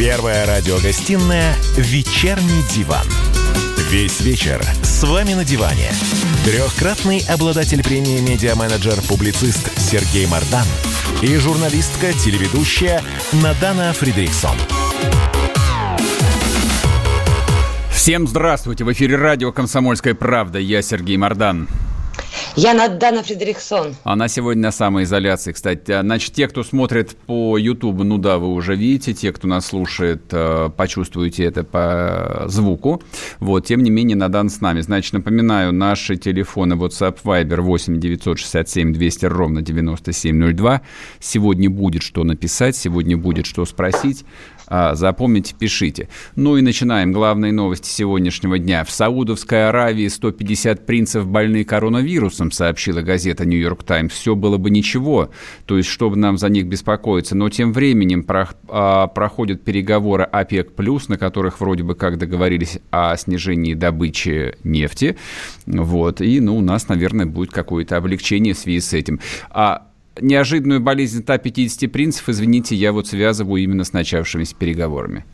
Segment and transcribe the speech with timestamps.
[0.00, 3.04] Первая радиогостинная «Вечерний диван».
[3.90, 5.90] Весь вечер с вами на диване.
[6.42, 10.64] Трехкратный обладатель премии «Медиа-менеджер-публицист» Сергей Мардан
[11.20, 13.02] и журналистка-телеведущая
[13.42, 14.56] Надана Фридриксон.
[17.92, 18.84] Всем здравствуйте!
[18.84, 20.58] В эфире радио «Комсомольская правда».
[20.58, 21.68] Я Сергей Мардан.
[22.56, 23.94] Я Надана Фредериксон.
[24.02, 25.92] Она сегодня на самоизоляции, кстати.
[25.92, 29.14] А, значит, те, кто смотрит по YouTube, ну да, вы уже видите.
[29.14, 33.02] Те, кто нас слушает, э, почувствуете это по звуку.
[33.38, 34.80] Вот, тем не менее, Надан с нами.
[34.80, 40.82] Значит, напоминаю, наши телефоны WhatsApp Viber 8 967 200 ровно 9702.
[41.20, 44.24] Сегодня будет что написать, сегодня будет что спросить.
[44.70, 46.08] А, запомните, пишите.
[46.36, 47.12] Ну и начинаем.
[47.12, 48.84] Главные новости сегодняшнего дня.
[48.84, 54.12] В Саудовской Аравии 150 принцев больны коронавирусом, сообщила газета «Нью-Йорк Таймс».
[54.12, 55.30] Все было бы ничего,
[55.66, 57.34] то есть чтобы нам за них беспокоиться.
[57.34, 58.24] Но тем временем
[58.68, 60.70] а, проходят переговоры ОПЕК+,
[61.08, 65.16] на которых вроде бы как договорились о снижении добычи нефти.
[65.66, 66.20] Вот.
[66.20, 69.18] И ну, у нас, наверное, будет какое-то облегчение в связи с этим.
[69.50, 69.89] А
[70.20, 75.24] неожиданную болезнь 150 принцев, извините, я вот связываю именно с начавшимися переговорами.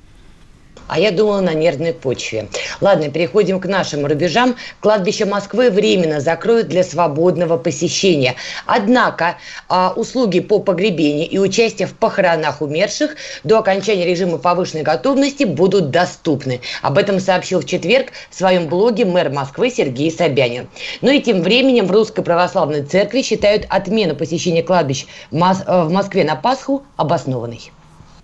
[0.88, 2.48] А я думала на нервной почве.
[2.80, 4.56] Ладно, переходим к нашим рубежам.
[4.80, 8.36] Кладбище Москвы временно закроют для свободного посещения.
[8.66, 9.36] Однако
[9.68, 15.90] а, услуги по погребению и участие в похоронах умерших до окончания режима повышенной готовности будут
[15.90, 16.60] доступны.
[16.82, 20.68] Об этом сообщил в четверг в своем блоге мэр Москвы Сергей Собянин.
[21.00, 26.36] Ну и тем временем в Русской Православной Церкви считают отмену посещения кладбищ в Москве на
[26.36, 27.72] Пасху обоснованной.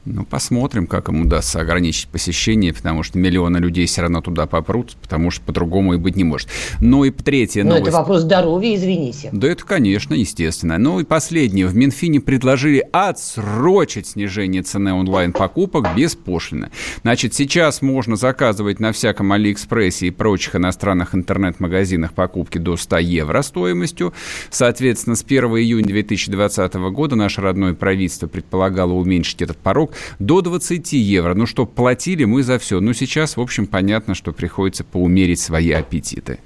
[0.04, 4.96] Ну, посмотрим, как им удастся ограничить посещение, потому что миллионы людей все равно туда попрут,
[5.00, 6.48] потому что по-другому и быть не может.
[6.80, 7.62] Ну и третье.
[7.62, 9.28] Но это вопрос здоровья, извините.
[9.32, 10.76] Да это, конечно, естественно.
[10.78, 11.68] Ну и последнее.
[11.68, 16.70] В Минфине предложили отсрочить снижение цены онлайн-покупок без пошлины.
[17.02, 23.40] Значит, сейчас можно заказывать на всяком Алиэкспрессе и прочих иностранных интернет-магазинах покупки до 100 евро
[23.42, 24.12] стоимостью.
[24.50, 30.92] Соответственно, с 1 июня 2020 года наше родное правительство предполагало уменьшить этот порог до 20
[30.92, 31.34] евро.
[31.34, 32.80] Ну что, платили мы за все.
[32.80, 36.38] Ну сейчас, в общем, понятно, что приходится поумерить свои аппетиты.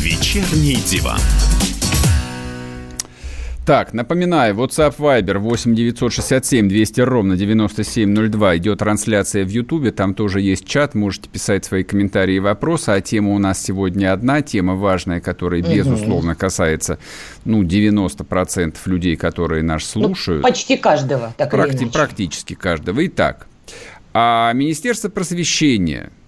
[0.00, 1.20] Вечерний диван.
[3.66, 8.58] Так, напоминаю, WhatsApp Viber 8 967 200 ровно 9702.
[8.58, 12.90] Идет трансляция в YouTube, там тоже есть чат, можете писать свои комментарии и вопросы.
[12.90, 16.98] А тема у нас сегодня одна, тема важная, которая, безусловно, касается,
[17.46, 20.42] ну, 90% людей, которые нас ну, слушают.
[20.42, 21.90] Ну, почти каждого, так Практи-.
[21.90, 23.06] Практически каждого.
[23.06, 23.46] Итак,
[24.12, 26.10] а Министерство просвещения–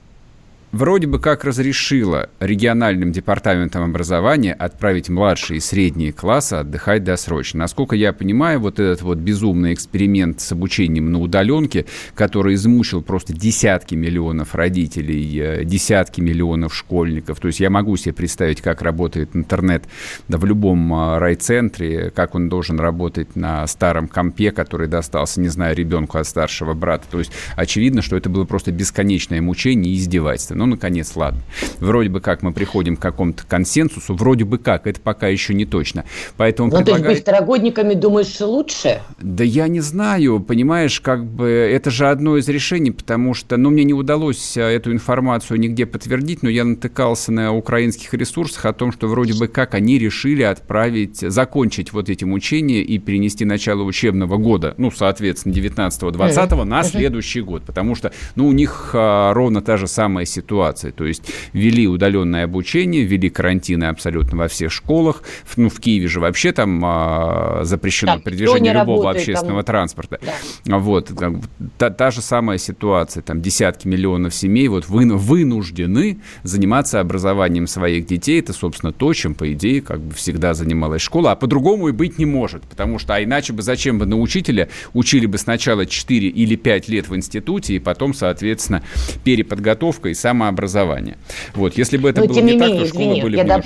[0.73, 7.61] вроде бы как разрешила региональным департаментам образования отправить младшие и средние классы отдыхать досрочно.
[7.61, 13.33] Насколько я понимаю, вот этот вот безумный эксперимент с обучением на удаленке, который измучил просто
[13.33, 17.41] десятки миллионов родителей, э, десятки миллионов школьников.
[17.41, 19.85] То есть я могу себе представить, как работает интернет
[20.29, 25.49] да, в любом э, райцентре, как он должен работать на старом компе, который достался, не
[25.49, 27.05] знаю, ребенку от старшего брата.
[27.11, 30.56] То есть очевидно, что это было просто бесконечное мучение и издевательство.
[30.57, 31.43] Ну, наконец, ладно.
[31.81, 35.67] Вроде бы как мы приходим к какому-то консенсусу, вроде бы как, это пока еще не
[35.67, 36.05] точно.
[36.37, 37.05] Поэтому ну, предлагает...
[37.05, 39.03] то есть быть второгодниками, думаешь, лучше?
[39.21, 43.71] Да я не знаю, понимаешь, как бы это же одно из решений, потому что, ну,
[43.71, 48.73] мне не удалось а, эту информацию нигде подтвердить, но я натыкался на украинских ресурсах о
[48.73, 53.83] том, что вроде бы как они решили отправить, закончить вот эти мучения и перенести начало
[53.83, 56.65] учебного года, ну, соответственно, 19-20 mm-hmm.
[56.65, 60.93] на следующий год, потому что, ну, у них а, ровно та же самая ситуация ситуации.
[60.93, 65.23] То есть ввели удаленное обучение, ввели карантины абсолютно во всех школах.
[65.57, 69.73] Ну, в Киеве же вообще там а, запрещено да, передвижение любого работает, общественного там...
[69.75, 70.21] транспорта.
[70.65, 70.79] Да.
[70.79, 71.11] Вот,
[71.79, 73.23] та, та же самая ситуация.
[73.23, 78.41] Там десятки миллионов семей вот вы, вынуждены заниматься образованием своих детей.
[78.41, 81.33] Это, собственно, то, чем, по идее, как бы всегда занималась школа.
[81.33, 82.63] А по-другому и быть не может.
[82.63, 86.89] Потому что, а иначе бы зачем бы на учителя учили бы сначала 4 или 5
[86.89, 88.83] лет в институте, и потом, соответственно,
[89.25, 91.17] переподготовка и само самообразования.
[91.55, 93.65] Вот, если бы это Но, было не, не так, то школы были бы доб...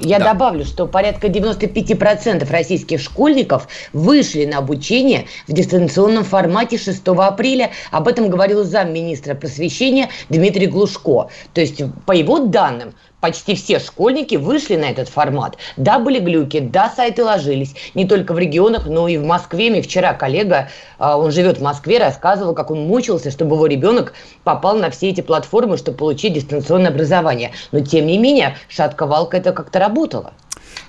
[0.00, 0.32] Я да.
[0.32, 7.70] добавлю, что порядка 95% российских школьников вышли на обучение в дистанционном формате 6 апреля.
[7.90, 11.28] Об этом говорил замминистра просвещения Дмитрий Глушко.
[11.52, 15.56] То есть, по его данным, почти все школьники вышли на этот формат.
[15.78, 17.74] Да, были глюки, да, сайты ложились.
[17.94, 19.70] Не только в регионах, но и в Москве.
[19.70, 20.68] Мне вчера коллега,
[20.98, 24.12] а, он живет в Москве, рассказывал, как он мучился, чтобы его ребенок
[24.42, 27.52] попал на все эти платформы, чтобы получить дистанционное образование.
[27.72, 30.34] Но, тем не менее, шатковалка это как-то работала.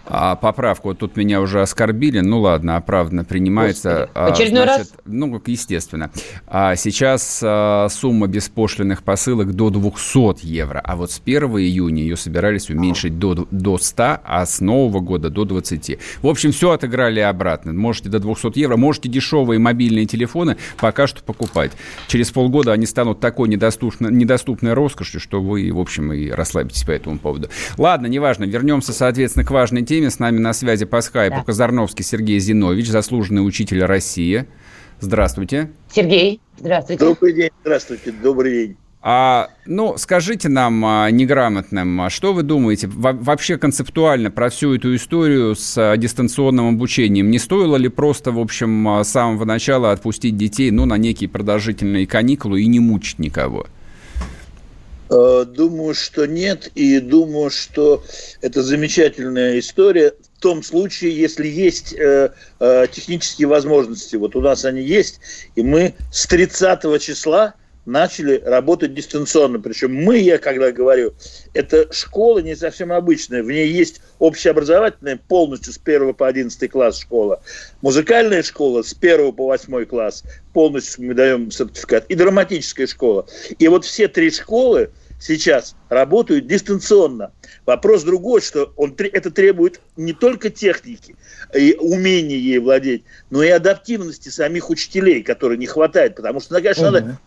[0.07, 0.89] А, поправку.
[0.89, 2.19] Вот тут меня уже оскорбили.
[2.19, 4.09] Ну ладно, оправданно принимается.
[4.13, 4.31] Господи.
[4.31, 5.01] Очередной а, значит, раз?
[5.05, 6.11] Ну, естественно.
[6.47, 10.79] А сейчас а, сумма беспошлиных посылок до 200 евро.
[10.83, 15.29] А вот с 1 июня ее собирались уменьшить до, до 100, а с нового года
[15.29, 15.97] до 20.
[16.21, 17.73] В общем, все отыграли обратно.
[17.73, 21.71] Можете до 200 евро, можете дешевые мобильные телефоны пока что покупать.
[22.07, 26.91] Через полгода они станут такой недоступной, недоступной роскошью, что вы, в общем, и расслабитесь по
[26.91, 27.49] этому поводу.
[27.77, 28.43] Ладно, неважно.
[28.43, 30.09] Вернемся, соответственно, к важной теме теме.
[30.09, 31.43] С нами на связи по скайпу да.
[31.43, 34.45] Казарновский Сергей Зинович, заслуженный учитель России.
[34.99, 35.71] Здравствуйте.
[35.93, 37.05] Сергей, здравствуйте.
[37.05, 38.77] Добрый день, здравствуйте, добрый день.
[39.01, 44.95] А, ну, скажите нам, а, неграмотным, а что вы думаете вообще концептуально про всю эту
[44.95, 47.29] историю с а, дистанционным обучением?
[47.29, 51.29] Не стоило ли просто, в общем, а, с самого начала отпустить детей, ну, на некие
[51.29, 53.67] продолжительные каникулы и не мучить никого?
[55.09, 58.03] Э, думаю, что нет, и думаю, что
[58.41, 64.15] это замечательная история в том случае, если есть э, э, технические возможности.
[64.15, 65.19] Вот у нас они есть,
[65.55, 67.53] и мы с 30 числа
[67.85, 69.59] начали работать дистанционно.
[69.59, 71.13] Причем мы, я когда говорю,
[71.53, 73.43] это школа не совсем обычная.
[73.43, 77.41] В ней есть общеобразовательная полностью с 1 по 11 класс школа.
[77.81, 80.23] Музыкальная школа с 1 по 8 класс
[80.53, 82.05] полностью мы даем сертификат.
[82.07, 83.27] И драматическая школа.
[83.59, 84.89] И вот все три школы
[85.19, 87.31] сейчас работают дистанционно.
[87.65, 91.15] Вопрос другой, что он, это требует не только техники
[91.53, 96.15] и умения ей владеть, но и адаптивности самих учителей, которой не хватает.
[96.15, 96.93] Потому что, конечно, угу.
[96.93, 97.19] надо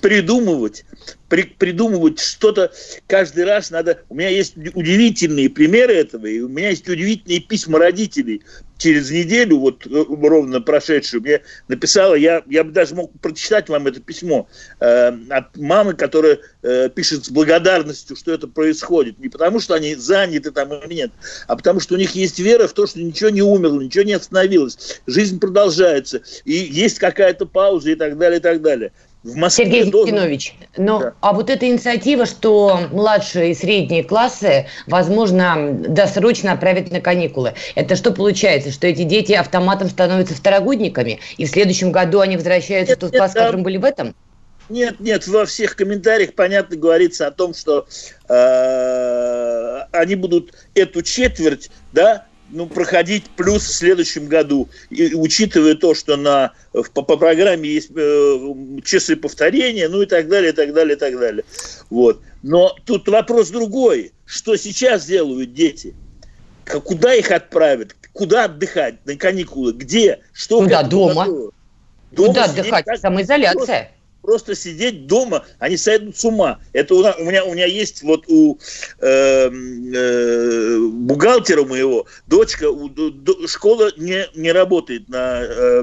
[0.00, 0.84] придумывать,
[1.28, 2.72] при, придумывать что-то
[3.06, 4.02] каждый раз надо.
[4.08, 8.42] У меня есть удивительные примеры этого, и у меня есть удивительные письма родителей
[8.82, 13.86] через неделю, вот э, ровно прошедшую, мне написала, я, я бы даже мог прочитать вам
[13.86, 14.48] это письмо
[14.80, 19.20] э, от мамы, которая э, пишет с благодарностью, что это происходит.
[19.20, 21.12] Не потому, что они заняты там или нет,
[21.46, 24.14] а потому, что у них есть вера в то, что ничего не умерло, ничего не
[24.14, 28.92] остановилось, жизнь продолжается, и есть какая-то пауза и так далее, и так далее.
[29.22, 30.16] В Москве Сергей должен...
[30.16, 31.14] Зинович, но да.
[31.20, 37.94] а вот эта инициатива, что младшие и средние классы, возможно, досрочно отправят на каникулы, это
[37.94, 42.98] что получается, что эти дети автоматом становятся второгодниками, и в следующем году они возвращаются нет,
[42.98, 44.14] в тот класс, в котором были в этом?
[44.68, 47.86] Нет, нет, во всех комментариях понятно говорится о том, что
[48.28, 54.68] э, они будут эту четверть, да, ну, проходить плюс в следующем году.
[54.90, 58.54] И, учитывая то, что на, по, по программе есть э,
[58.84, 61.44] часы повторения, ну и так далее, и так далее, и так далее.
[61.90, 62.20] Вот.
[62.42, 64.12] Но тут вопрос другой.
[64.26, 65.94] Что сейчас делают дети?
[66.84, 67.96] Куда их отправят?
[68.12, 69.72] Куда отдыхать на каникулы?
[69.72, 70.20] Где?
[70.32, 70.60] Что?
[70.60, 70.82] Куда?
[70.82, 71.26] Дома.
[72.10, 72.86] Дома Куда отдыхать?
[73.00, 73.54] Самоизоляция.
[73.56, 73.88] Просто
[74.22, 76.60] просто сидеть дома, они сойдут с ума.
[76.72, 78.58] Это у, у, меня, у меня есть вот у
[79.00, 85.82] э, э, бухгалтера моего дочка, у, до, школа не, не работает на э,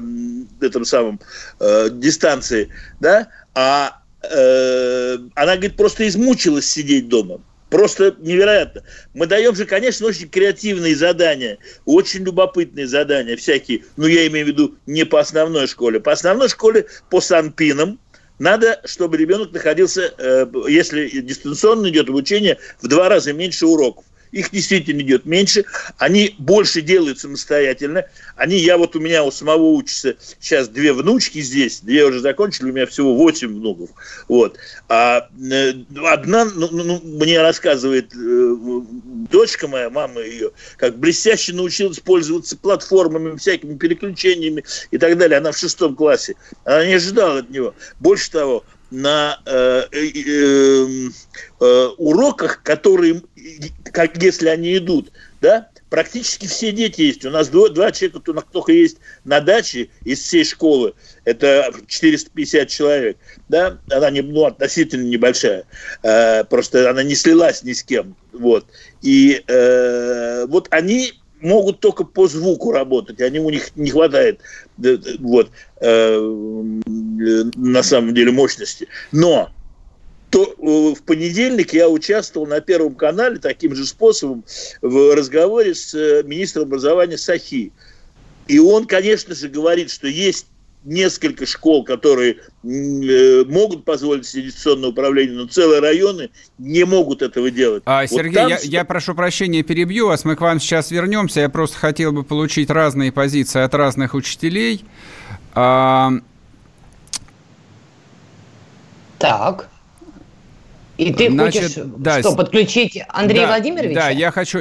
[0.62, 1.20] этом самом
[1.60, 2.70] э, дистанции,
[3.00, 7.42] да, а э, она, говорит, просто измучилась сидеть дома.
[7.70, 8.82] Просто невероятно.
[9.14, 13.84] Мы даем же, конечно, очень креативные задания, очень любопытные задания всякие.
[13.96, 16.00] Ну, я имею в виду не по основной школе.
[16.00, 18.00] По основной школе по санпинам,
[18.40, 24.52] надо, чтобы ребенок находился, э, если дистанционно идет обучение, в два раза меньше уроков их
[24.52, 25.66] действительно идет меньше,
[25.98, 28.06] они больше делают самостоятельно.
[28.36, 32.70] Они, я вот у меня у самого учится сейчас две внучки здесь, две уже закончили,
[32.70, 33.90] у меня всего восемь внуков.
[34.28, 34.58] Вот.
[34.88, 35.74] А э,
[36.06, 38.56] одна, ну, ну, ну, мне рассказывает э,
[39.30, 45.38] дочка моя, мама ее, как блестяще научилась пользоваться платформами, всякими переключениями и так далее.
[45.38, 46.36] Она в шестом классе.
[46.64, 47.74] Она не ожидала от него.
[48.00, 51.10] Больше того, на э, э, э,
[51.60, 53.22] э, уроках, которые,
[53.92, 57.26] как если они идут, да, практически все дети есть.
[57.26, 58.20] У нас два, два человека
[58.52, 60.94] только есть на даче из всей школы.
[61.26, 63.18] Это 450 человек.
[63.48, 63.78] Да?
[63.92, 65.66] Она не, ну, относительно небольшая.
[66.04, 68.16] Э, просто она не слилась ни с кем.
[68.32, 68.66] Вот.
[69.02, 74.42] И э, вот они могут только по звуку работать, они у них не хватает
[75.20, 76.18] вот, э,
[76.86, 78.88] на самом деле мощности.
[79.12, 79.50] Но
[80.30, 84.44] то в понедельник я участвовал на Первом канале таким же способом
[84.82, 87.72] в разговоре с э, министром образования Сахи.
[88.48, 90.48] И он, конечно же, говорит, что есть
[90.84, 97.52] несколько школ, которые э, могут позволить себе дистанционное управление, но целые районы не могут этого
[97.52, 97.84] делать.
[97.86, 98.50] А, вот Сергей, там...
[98.50, 101.42] я, я прошу прощения, перебью вас, мы к вам сейчас вернемся.
[101.42, 104.86] Я просто хотел бы получить разные позиции от разных учителей.
[105.54, 106.12] А...
[109.18, 109.70] Так.
[111.00, 114.02] И ты Значит, хочешь да, что, подключить Андрея да, Владимировича?
[114.02, 114.60] Да, я хочу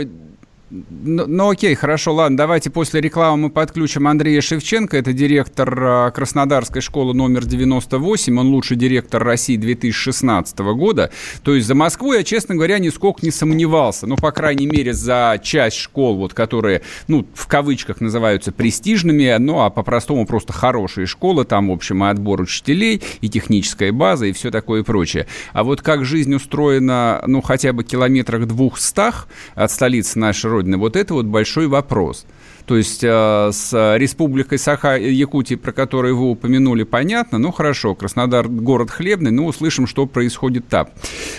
[0.70, 6.10] Ну, ну окей, хорошо, ладно, давайте после рекламы мы подключим Андрея Шевченко, это директор а,
[6.10, 11.10] Краснодарской школы номер 98, он лучший директор России 2016 года.
[11.42, 15.40] То есть за Москву я, честно говоря, нисколько не сомневался, ну, по крайней мере, за
[15.42, 21.46] часть школ, вот, которые, ну, в кавычках называются престижными, ну, а по-простому просто хорошие школы,
[21.46, 25.28] там, в общем, и отбор учителей, и техническая база, и все такое прочее.
[25.54, 30.96] А вот как жизнь устроена, ну, хотя бы километрах двухстах от столицы нашей Родины, вот
[30.96, 32.26] это вот большой вопрос.
[32.68, 37.38] То есть э, с республикой Саха-Якутии, про которую вы упомянули, понятно.
[37.38, 40.88] Ну, хорошо, Краснодар– город хлебный, ну, услышим, что происходит там.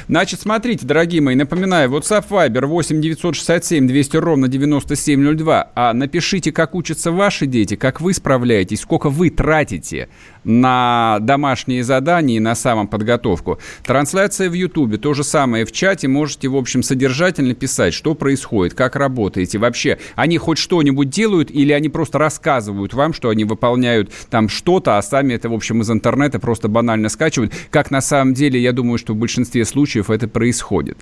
[0.08, 5.72] Значит, смотрите, дорогие мои, напоминаю, WhatsApp Viber 8 967 200 ровно 9702.
[5.76, 10.10] А напишите, как учатся ваши дети, как вы справляетесь, сколько вы тратите
[10.44, 13.60] на домашние задания и на самоподготовку.
[13.84, 16.08] Трансляция в Ютубе, то же самое в чате.
[16.08, 19.60] Можете, в общем, содержательно писать, что происходит, как работаете.
[19.60, 24.98] Вообще, они хоть что-нибудь делают или они просто рассказывают вам, что они выполняют там что-то,
[24.98, 27.52] а сами это, в общем, из интернета просто банально скачивают.
[27.72, 30.98] Как на самом деле, я думаю, что в большинстве случаев это происходит.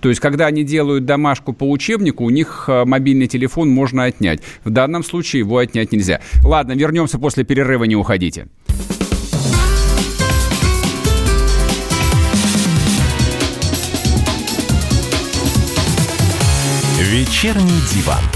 [0.00, 4.40] То есть, когда они делают домашку по учебнику, у них э, мобильный телефон можно отнять.
[4.62, 6.20] В данном случае его отнять нельзя.
[6.44, 8.46] Ладно, вернемся после перерыва, не уходите.
[17.00, 18.35] Вечерний диван.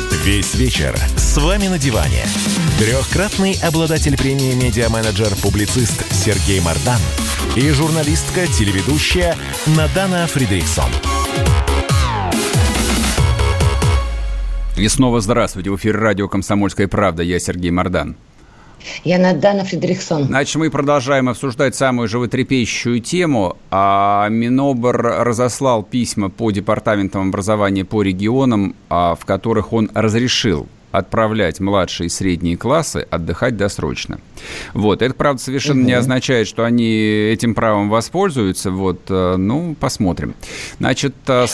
[0.23, 2.23] Весь вечер с вами на диване.
[2.77, 6.99] Трехкратный обладатель премии «Медиа-менеджер-публицист» Сергей Мардан
[7.55, 9.35] и журналистка-телеведущая
[9.75, 10.91] Надана Фридриксон.
[14.77, 15.71] И снова здравствуйте.
[15.71, 17.23] В эфире радио «Комсомольская правда».
[17.23, 18.15] Я Сергей Мардан.
[19.03, 20.25] Я Надана Фредериксон.
[20.25, 23.57] Значит, мы продолжаем обсуждать самую животрепещущую тему.
[23.69, 31.59] А Минобр разослал письма по департаментам образования по регионам, а, в которых он разрешил отправлять
[31.59, 34.19] младшие и средние классы отдыхать досрочно.
[34.73, 35.01] Вот.
[35.01, 35.87] Это, правда, совершенно угу.
[35.87, 38.71] не означает, что они этим правом воспользуются.
[38.71, 39.01] Вот.
[39.09, 40.35] Э, ну, посмотрим.
[40.79, 41.45] Значит, э,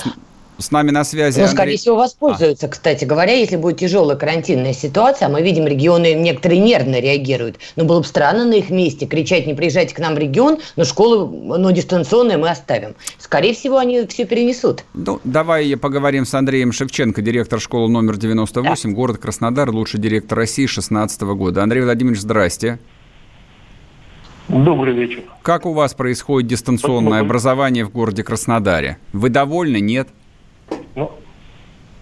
[0.58, 1.38] с нами на связи.
[1.38, 1.56] Ну, Андрей...
[1.56, 2.70] скорее всего, воспользуются, а.
[2.70, 5.30] кстати говоря, если будет тяжелая карантинная ситуация.
[5.30, 7.58] Мы видим, регионы некоторые нервно реагируют.
[7.76, 10.84] Но было бы странно на их месте кричать, не приезжайте к нам в регион, но
[10.84, 12.96] школы, но дистанционные мы оставим.
[13.18, 14.84] Скорее всего, они все перенесут.
[14.94, 18.96] Ну, давай поговорим с Андреем Шевченко, директор школы номер 98, да.
[18.96, 21.64] город Краснодар, лучший директор России 2016 года.
[21.64, 22.80] Андрей Владимирович, здрасте.
[24.48, 25.24] Добрый вечер.
[25.42, 27.26] Как у вас происходит дистанционное Спасибо.
[27.26, 28.98] образование в городе Краснодаре?
[29.12, 30.08] Вы довольны, нет?
[30.96, 31.12] Ну,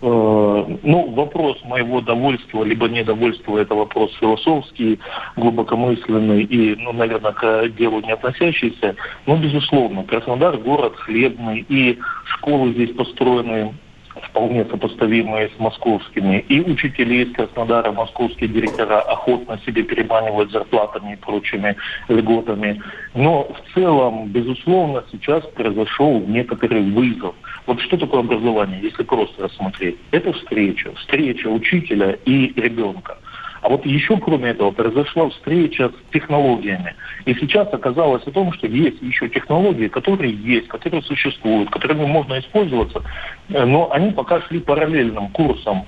[0.01, 4.99] э, ну, вопрос моего довольства либо недовольства– это вопрос философский,
[5.35, 8.95] глубокомысленный и, ну, наверное, к делу не относящийся.
[9.25, 13.73] Но, безусловно, Краснодар– город хлебный, и школы здесь построены
[14.21, 16.39] вполне сопоставимые с московскими.
[16.47, 21.75] И учителей из Краснодара, московские директора охотно себе переманивают зарплатами и прочими
[22.07, 22.81] льготами.
[23.13, 27.35] Но в целом, безусловно, сейчас произошел некоторый вызов.
[27.65, 29.97] Вот что такое образование, если просто рассмотреть?
[30.11, 30.93] Это встреча.
[30.95, 33.17] Встреча учителя и ребенка.
[33.61, 36.93] А вот еще кроме этого произошла встреча с технологиями.
[37.25, 42.37] И сейчас оказалось о том, что есть еще технологии, которые есть, которые существуют, которыми можно
[42.37, 43.01] использоваться,
[43.49, 45.85] э, но они пока шли параллельным курсом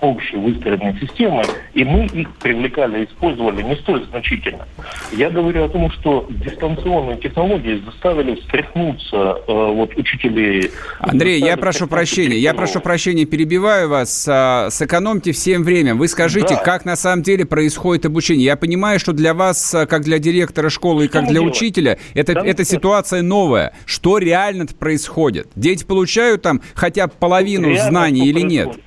[0.00, 1.42] общей выстроенной системы,
[1.74, 4.66] и мы их привлекали, использовали не столь значительно.
[5.12, 10.70] Я говорю о том, что дистанционные технологии заставили встряхнуться э, вот учителей.
[10.98, 14.26] Андрей, я прошу прощения, я прошу прощения, перебиваю вас.
[14.28, 15.94] А, сэкономьте всем время.
[15.94, 16.62] Вы скажите, да.
[16.62, 18.44] как на самом деле происходит обучение.
[18.46, 21.54] Я понимаю, что для вас, а, как для директора школы и как для делать?
[21.54, 23.74] учителя, это, да, эта ситуация новая.
[23.84, 25.48] Что реально происходит?
[25.54, 28.76] Дети получают там хотя бы половину реально знаний или происходит?
[28.76, 28.84] нет?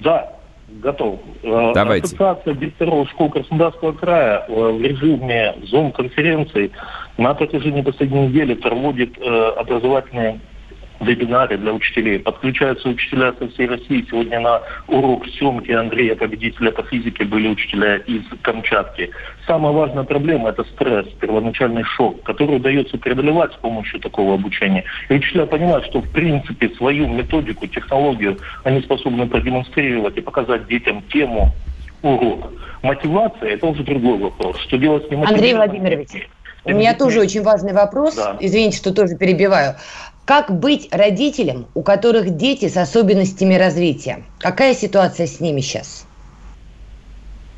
[0.00, 0.33] Да,
[0.82, 1.20] Готов.
[1.42, 2.06] Э, Давайте.
[2.06, 6.72] Ассоциация директоров школ Краснодарского края э, в режиме зон-конференций
[7.16, 10.40] на протяжении последней недели проводит э, образовательные
[11.00, 12.18] вебинары для учителей.
[12.18, 14.06] Подключаются учителя со всей России.
[14.08, 19.10] Сегодня на урок съемки Андрея, победителя по физике, были учителя из Камчатки.
[19.46, 24.84] Самая важная проблема– это стресс, первоначальный шок, который удается преодолевать с помощью такого обучения.
[25.08, 31.02] И учителя понимают, что в принципе свою методику, технологию они способны продемонстрировать и показать детям
[31.12, 31.52] тему
[32.02, 32.48] урока.
[32.82, 34.58] Мотивация– это уже другой вопрос.
[34.60, 35.22] Что делать с ним?
[35.22, 36.28] Андрей Владимирович,
[36.64, 38.16] у меня тоже очень важный вопрос.
[38.16, 38.36] Да.
[38.40, 39.74] Извините, что тоже перебиваю.
[40.24, 44.22] Как быть родителям, у которых дети с особенностями развития?
[44.38, 46.08] Какая ситуация с ними сейчас?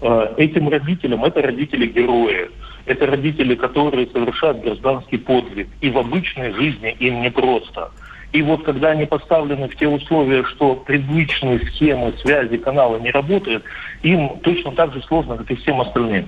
[0.01, 2.51] А, этим родителям, это родители-герои.
[2.87, 5.69] Это родители, которые совершают гражданский подвиг.
[5.81, 7.93] И в обычной жизни им непросто.
[8.33, 13.63] И вот когда они поставлены в те условия, что привычные схемы, связи, каналы не работают,
[14.03, 16.27] им точно так же сложно, как и всем остальным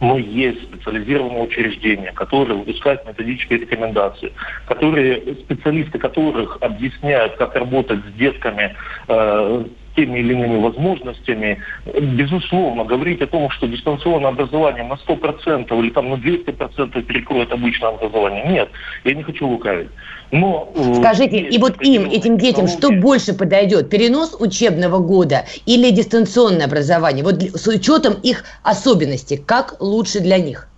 [0.00, 4.32] но есть специализированные учреждения, которые выпускают методические рекомендации,
[4.66, 8.74] которые, специалисты которых объясняют, как работать с детками,
[9.08, 9.64] э,
[9.98, 11.58] теми или иными возможностями.
[11.84, 17.90] Безусловно, говорить о том, что дистанционное образование на 100% или там на 200% перекроет обычное
[17.90, 18.68] образование, нет,
[19.04, 19.88] я не хочу лукавить.
[20.30, 23.90] Но, э, Скажите, и вот им, этим детям, что больше подойдет?
[23.90, 27.24] Перенос учебного года или дистанционное образование?
[27.24, 30.68] Вот с учетом их особенностей, как лучше для них?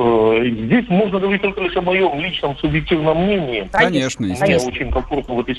[0.00, 3.68] Э, здесь можно говорить только лишь о моем личном субъективном мнении.
[3.70, 4.26] Конечно.
[4.26, 5.56] Мне очень комфортно в этой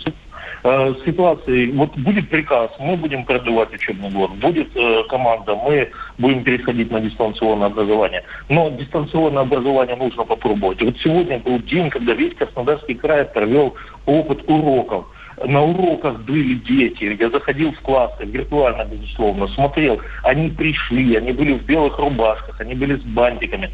[0.63, 1.71] э, ситуации.
[1.71, 4.31] Вот будет приказ, мы будем продлевать учебный год.
[4.31, 8.23] Будет э, команда, мы будем переходить на дистанционное образование.
[8.49, 10.81] Но дистанционное образование нужно попробовать.
[10.81, 13.75] вот сегодня был день, когда весь Краснодарский край провел
[14.07, 15.05] опыт уроков
[15.43, 21.53] на уроках были дети, я заходил в классы, виртуально, безусловно, смотрел, они пришли, они были
[21.53, 23.71] в белых рубашках, они были с бантиками.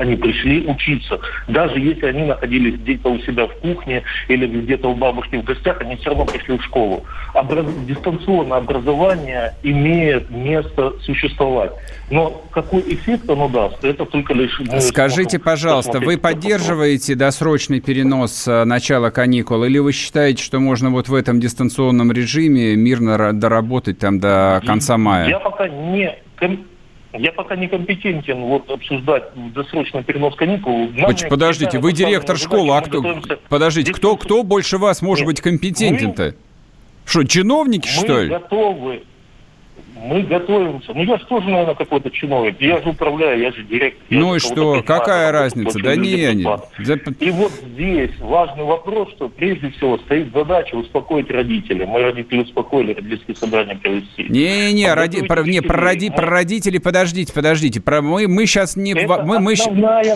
[0.00, 1.20] Они пришли учиться.
[1.46, 5.78] Даже если они находились где-то у себя в кухне или где-то у бабушки в гостях,
[5.82, 7.04] они все равно пришли в школу.
[7.34, 7.66] Образ...
[7.86, 11.72] Дистанционное образование имеет место существовать.
[12.10, 14.58] Но какой эффект оно даст, это только лишь...
[14.78, 21.08] Скажите, пожалуйста, вы поддерживаете досрочный перенос э, начала каникул, или вы считаете, что можно вот
[21.08, 25.28] в этом дистанционном режиме мирно доработать там до конца мая?
[25.28, 26.16] Я пока не
[27.20, 30.88] я пока не компетентен вот обсуждать досрочный перенос каникул.
[30.90, 33.02] Нам Подождите, вы директор школы, а кто?
[33.48, 36.34] Подождите, кто, кто больше вас может быть компетентен-то?
[37.04, 38.30] Что, чиновники, что ли?
[38.30, 39.02] Мы готовы
[40.00, 40.92] мы готовимся.
[40.94, 42.60] Ну, я же тоже, наверное, какой-то чиновник.
[42.60, 44.02] Я же управляю, я же директор.
[44.10, 44.82] Ну и что?
[44.82, 45.78] Какая разница?
[45.78, 46.42] Да не, не.
[47.20, 51.84] И вот здесь важный вопрос, что прежде всего стоит задача успокоить родителей.
[51.84, 54.26] Мы родители успокоили, родительские собрания провести.
[54.28, 55.22] Не-не, а роди...
[55.22, 56.10] про, не про, роди...
[56.10, 57.80] про родителей подождите, подождите.
[57.80, 58.00] Про...
[58.00, 58.92] Мы, мы сейчас не...
[58.92, 59.54] Это мы, мы...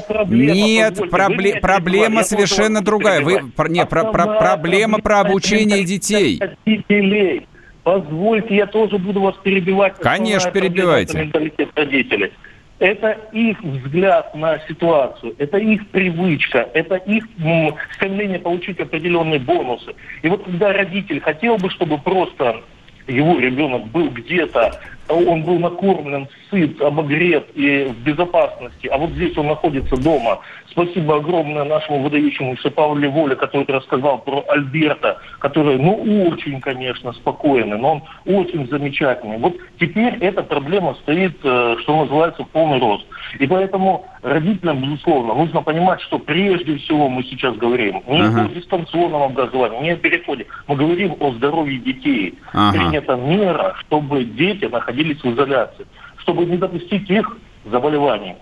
[0.08, 0.54] проблема.
[0.54, 1.60] Нет, пробле...
[1.60, 3.22] проблема совершенно другая.
[3.22, 3.42] Вы...
[3.68, 4.04] Не, про...
[4.04, 4.38] Про...
[4.38, 6.40] проблема про обучение детей.
[6.40, 7.46] Родителей.
[7.84, 9.98] Позвольте, я тоже буду вас перебивать.
[10.00, 11.18] Конечно, перебивайте.
[11.18, 12.32] Менталитет родителей.
[12.80, 19.94] Это их взгляд на ситуацию, это их привычка, это их ну, стремление получить определенные бонусы.
[20.22, 22.62] И вот когда родитель хотел бы, чтобы просто
[23.06, 29.36] его ребенок был где-то, он был накормлен, сыт, обогрет и в безопасности, а вот здесь
[29.36, 30.40] он находится дома,
[30.74, 37.78] Спасибо огромное нашему выдающемуся Павле Воле, который рассказал про Альберта, который, ну, очень, конечно, спокойный,
[37.78, 38.02] но он
[38.34, 39.38] очень замечательный.
[39.38, 43.06] Вот теперь эта проблема стоит, э, что называется, в полный рост.
[43.38, 48.46] И поэтому родителям, безусловно, нужно понимать, что прежде всего мы сейчас говорим не uh-huh.
[48.46, 50.46] о дистанционном образовании, не о переходе.
[50.66, 52.36] Мы говорим о здоровье детей.
[52.52, 52.72] Uh-huh.
[52.72, 55.86] Принята мера, чтобы дети находились в изоляции,
[56.18, 58.36] чтобы не допустить их заболеваний.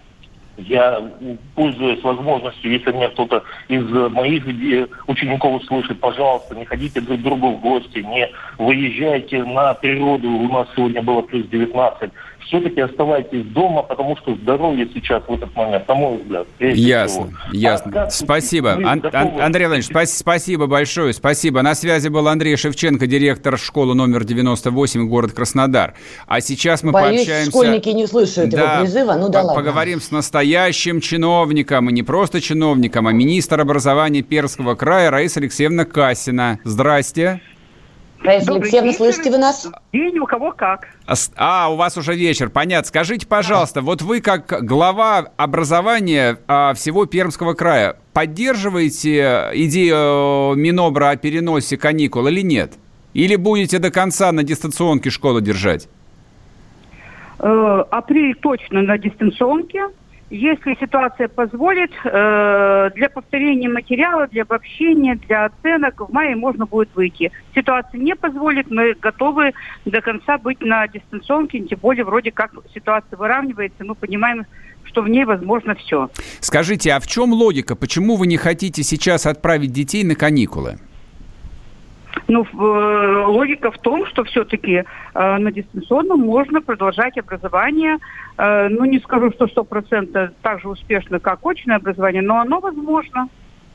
[0.58, 1.00] Я,
[1.54, 4.44] пользуясь возможностью, если меня кто-то из моих
[5.06, 10.28] учеников услышит, пожалуйста, не ходите друг к другу в гости, не выезжайте на природу.
[10.28, 12.10] У нас сегодня было плюс 19
[12.46, 16.46] все-таки оставайтесь дома, потому что здоровье сейчас в этот момент, на мой взгляд.
[16.60, 17.32] Ясно, всего.
[17.52, 18.02] ясно.
[18.02, 18.72] А спасибо.
[18.72, 21.62] Ан- Ан- Андрей Владимирович, спа- спасибо большое, спасибо.
[21.62, 25.94] На связи был Андрей Шевченко, директор школы номер 98, город Краснодар.
[26.26, 27.50] А сейчас мы Боюсь, пообщаемся...
[27.50, 29.62] школьники не слышат да, его призыва, ну да по- ладно.
[29.62, 35.84] Поговорим с настоящим чиновником, и не просто чиновником, а министр образования Перского края Раиса Алексеевна
[35.84, 36.58] Касина.
[36.64, 37.40] Здрасте.
[38.24, 39.68] Раиса Алексеевна, слышите вы нас?
[39.92, 40.86] День у кого как.
[41.06, 42.86] А, а, у вас уже вечер, понятно.
[42.86, 51.16] Скажите, пожалуйста, вот вы как глава образования а, всего Пермского края поддерживаете идею Минобра о
[51.16, 52.74] переносе каникул или нет?
[53.12, 55.88] Или будете до конца на дистанционке школу держать?
[57.40, 59.80] Э, апрель точно на дистанционке.
[60.32, 66.88] Если ситуация позволит, э, для повторения материала, для обобщения, для оценок в мае можно будет
[66.94, 67.30] выйти.
[67.54, 69.52] Ситуация не позволит, мы готовы
[69.84, 74.46] до конца быть на дистанционке, тем более вроде как ситуация выравнивается, мы понимаем,
[74.84, 76.08] что в ней возможно все.
[76.40, 77.76] Скажите, а в чем логика?
[77.76, 80.78] Почему вы не хотите сейчас отправить детей на каникулы?
[82.28, 87.98] Ну, логика в том, что все-таки э, на дистанционном можно продолжать образование.
[88.38, 92.60] Э, ну, не скажу, что сто процентов так же успешно, как очное образование, но оно
[92.60, 93.28] возможно.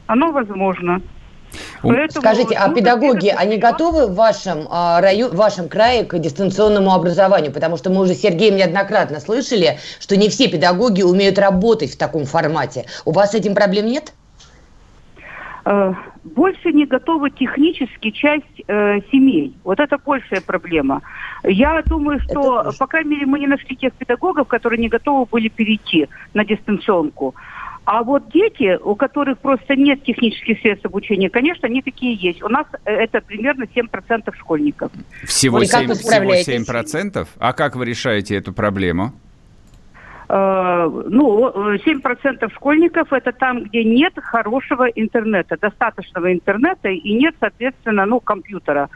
[0.08, 1.02] Оно возможно.
[1.82, 6.92] Поэтому Скажите, а педагоги, они готовы в вашем, а, раю, в вашем крае к дистанционному
[6.94, 7.52] образованию?
[7.52, 11.98] Потому что мы уже с Сергеем неоднократно слышали, что не все педагоги умеют работать в
[11.98, 12.86] таком формате.
[13.06, 14.14] У вас с этим проблем нет?
[16.24, 19.56] Больше не готова технически часть э, семей.
[19.64, 21.02] Вот это большая проблема.
[21.44, 22.78] Я думаю, что, это...
[22.78, 27.36] по крайней мере, мы не нашли тех педагогов, которые не готовы были перейти на дистанционку.
[27.86, 32.44] А вот дети, у которых просто нет технических средств обучения, конечно, они такие есть.
[32.44, 34.92] У нас э, это примерно 7% школьников.
[35.24, 37.28] Всего, 7, всего 7%?
[37.40, 39.14] А как вы решаете эту проблему?
[40.30, 48.06] Э, ну, 7% школьников это там, где нет хорошего интернета, достаточного интернета и нет, соответственно,
[48.06, 48.90] ну, компьютера.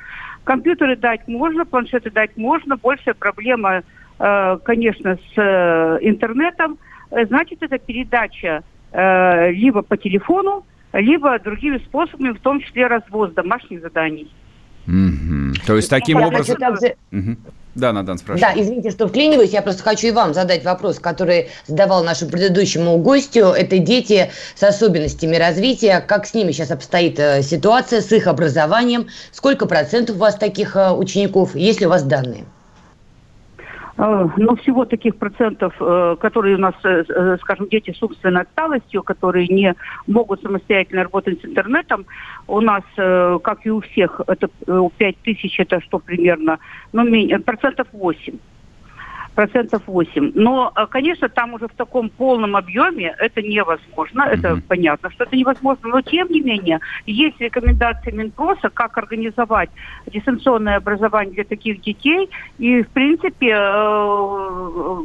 [0.43, 2.75] Компьютеры дать можно, планшеты дать можно.
[2.75, 3.83] Большая проблема,
[4.19, 6.77] э, конечно, с э, интернетом.
[7.09, 8.63] Значит, это передача
[8.93, 14.29] либо по телефону, либо другими способами, в том числе развоз домашних заданий.
[14.85, 15.65] Mm-hmm.
[15.65, 16.57] То есть таким образом...
[16.57, 17.37] Mm-hmm.
[17.75, 18.55] Да, Надан спрашивает.
[18.55, 19.51] Да, извините, что вклиниваюсь.
[19.51, 23.47] Я просто хочу и вам задать вопрос, который задавал нашему предыдущему гостю.
[23.47, 26.03] Это дети с особенностями развития.
[26.05, 29.07] Как с ними сейчас обстоит э, ситуация, с их образованием?
[29.31, 31.55] Сколько процентов у вас таких э, учеников?
[31.55, 32.45] Есть ли у вас данные?
[34.01, 39.03] Э, но всего таких процентов, э, которые у нас, э, скажем, дети с умственной отсталостью,
[39.03, 39.75] которые не
[40.07, 42.05] могут самостоятельно работать с интернетом,
[42.47, 44.49] у нас, как и у всех, это
[44.97, 46.57] 5 тысяч, это что примерно,
[46.91, 47.05] ну,
[47.45, 48.37] процентов 8
[49.35, 50.31] процентов 8.
[50.35, 54.21] Но, э, конечно, там уже в таком полном объеме это невозможно.
[54.21, 54.39] Mm-hmm.
[54.39, 55.89] Это понятно, что это невозможно.
[55.89, 59.69] Но, тем не менее, есть рекомендации Минпроса, как организовать
[60.07, 62.29] дистанционное образование для таких детей.
[62.59, 64.97] И, в принципе, э,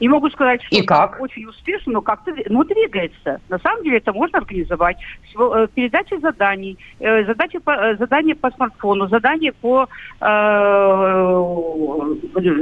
[0.00, 1.20] не могу сказать, что и как?
[1.20, 3.40] очень успешно, но как-то ну, двигается.
[3.48, 4.96] На самом деле это можно организовать.
[5.38, 9.88] Э, передача заданий, э, задачи по, э, задания по смартфону, задания по
[10.20, 10.24] э,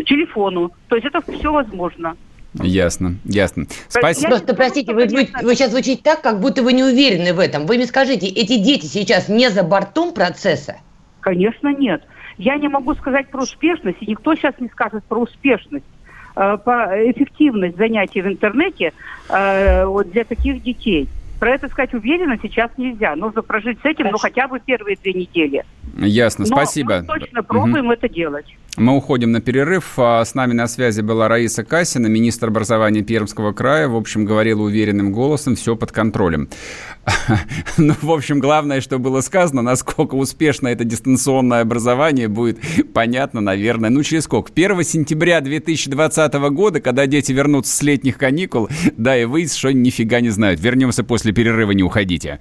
[0.07, 0.71] телефону.
[0.89, 2.17] То есть это все возможно.
[2.63, 3.65] Ясно, ясно.
[3.89, 4.29] Спасибо.
[4.29, 7.67] Просто, простите, вы, вы, вы сейчас звучите так, как будто вы не уверены в этом.
[7.67, 10.77] Вы мне скажите, эти дети сейчас не за бортом процесса?
[11.21, 12.05] Конечно, нет.
[12.39, 15.85] Я не могу сказать про успешность, и никто сейчас не скажет про успешность.
[16.37, 18.93] Э, по эффективность занятий в интернете
[19.29, 21.09] э, вот для таких детей.
[21.39, 23.15] Про это сказать уверенно сейчас нельзя.
[23.15, 25.63] Нужно прожить с этим, ну, хотя бы первые две недели.
[25.97, 27.01] Ясно, Но спасибо.
[27.01, 27.93] Мы точно пробуем угу.
[27.93, 28.47] это делать.
[28.77, 29.93] Мы уходим на перерыв.
[29.99, 33.87] А, с нами на связи была Раиса Касина, министр образования Пермского края.
[33.87, 36.49] В общем, говорила уверенным голосом, все под контролем.
[37.77, 42.59] Ну, в общем, главное, что было сказано, насколько успешно это дистанционное образование будет
[42.93, 43.91] понятно, наверное.
[43.91, 44.51] Ну, через сколько?
[44.53, 50.21] 1 сентября 2020 года, когда дети вернутся с летних каникул, да, и вы что нифига
[50.21, 50.61] не знают.
[50.61, 52.41] Вернемся после перерыва, не уходите.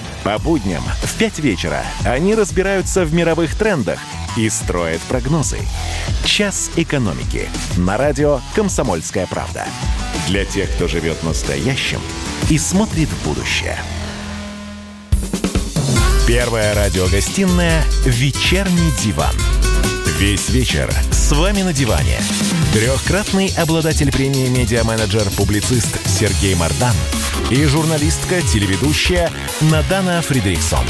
[0.23, 3.99] по будням в 5 вечера они разбираются в мировых трендах
[4.37, 5.59] и строят прогнозы.
[6.23, 9.65] «Час экономики» на радио «Комсомольская правда».
[10.27, 11.99] Для тех, кто живет настоящим
[12.49, 13.77] и смотрит в будущее.
[16.27, 19.35] Первая радиогостинная «Вечерний диван».
[20.19, 22.19] Весь вечер с вами на диване.
[22.73, 26.93] Трехкратный обладатель премии «Медиа-менеджер-публицист» Сергей Мардан–
[27.51, 29.29] и журналистка-телеведущая
[29.69, 30.85] Надана Фридриксон.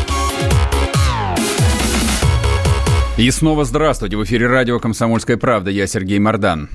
[3.18, 4.16] И снова здравствуйте.
[4.16, 5.72] В эфире радио «Комсомольская правда».
[5.72, 6.70] Я Сергей Мордан.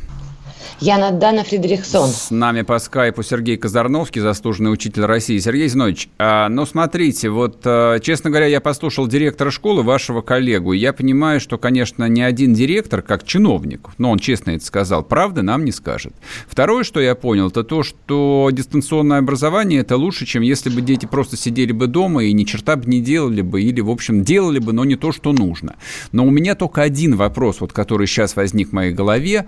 [0.81, 2.09] Яна Дана Фридрихсон.
[2.11, 5.39] С нами по скайпу Сергей Казарновский, заслуженный учитель России.
[5.39, 10.73] Сергей Зинович, а, ну смотрите, вот, а, честно говоря, я послушал директора школы, вашего коллегу,
[10.73, 15.43] я понимаю, что, конечно, ни один директор, как чиновник, но он честно это сказал, правда
[15.43, 16.13] нам не скажет.
[16.49, 21.07] Второе, что я понял, это то, что дистанционное образование это лучше, чем если бы дети
[21.07, 24.59] просто сидели бы дома и ни черта бы не делали бы, или, в общем, делали
[24.59, 25.77] бы, но не то, что нужно.
[26.13, 29.47] Но у меня только один вопрос, вот, который сейчас возник в моей голове.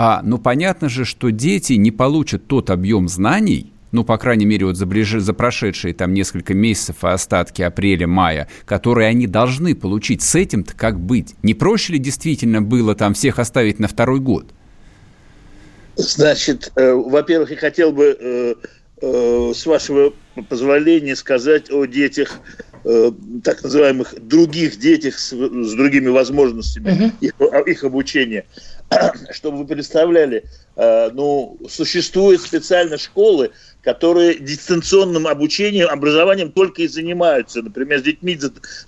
[0.00, 4.66] А, ну, понятно же, что дети не получат тот объем знаний, ну, по крайней мере,
[4.66, 5.10] вот за, ближ...
[5.10, 10.22] за прошедшие там несколько месяцев, остатки апреля-мая, которые они должны получить.
[10.22, 11.34] С этим-то как быть?
[11.42, 14.46] Не проще ли действительно было там всех оставить на второй год?
[15.96, 18.54] Значит, э, во-первых, я хотел бы, э,
[19.02, 20.12] э, с вашего
[20.48, 22.38] позволения, сказать о детях,
[22.84, 23.10] э,
[23.42, 27.12] так называемых других детях с, с другими возможностями uh-huh.
[27.20, 27.34] их,
[27.66, 28.44] их обучения.
[29.32, 30.44] Чтобы вы представляли,
[30.76, 33.50] э, ну, существуют специально школы,
[33.82, 37.62] которые дистанционным обучением, образованием только и занимаются.
[37.62, 38.38] Например, с детьми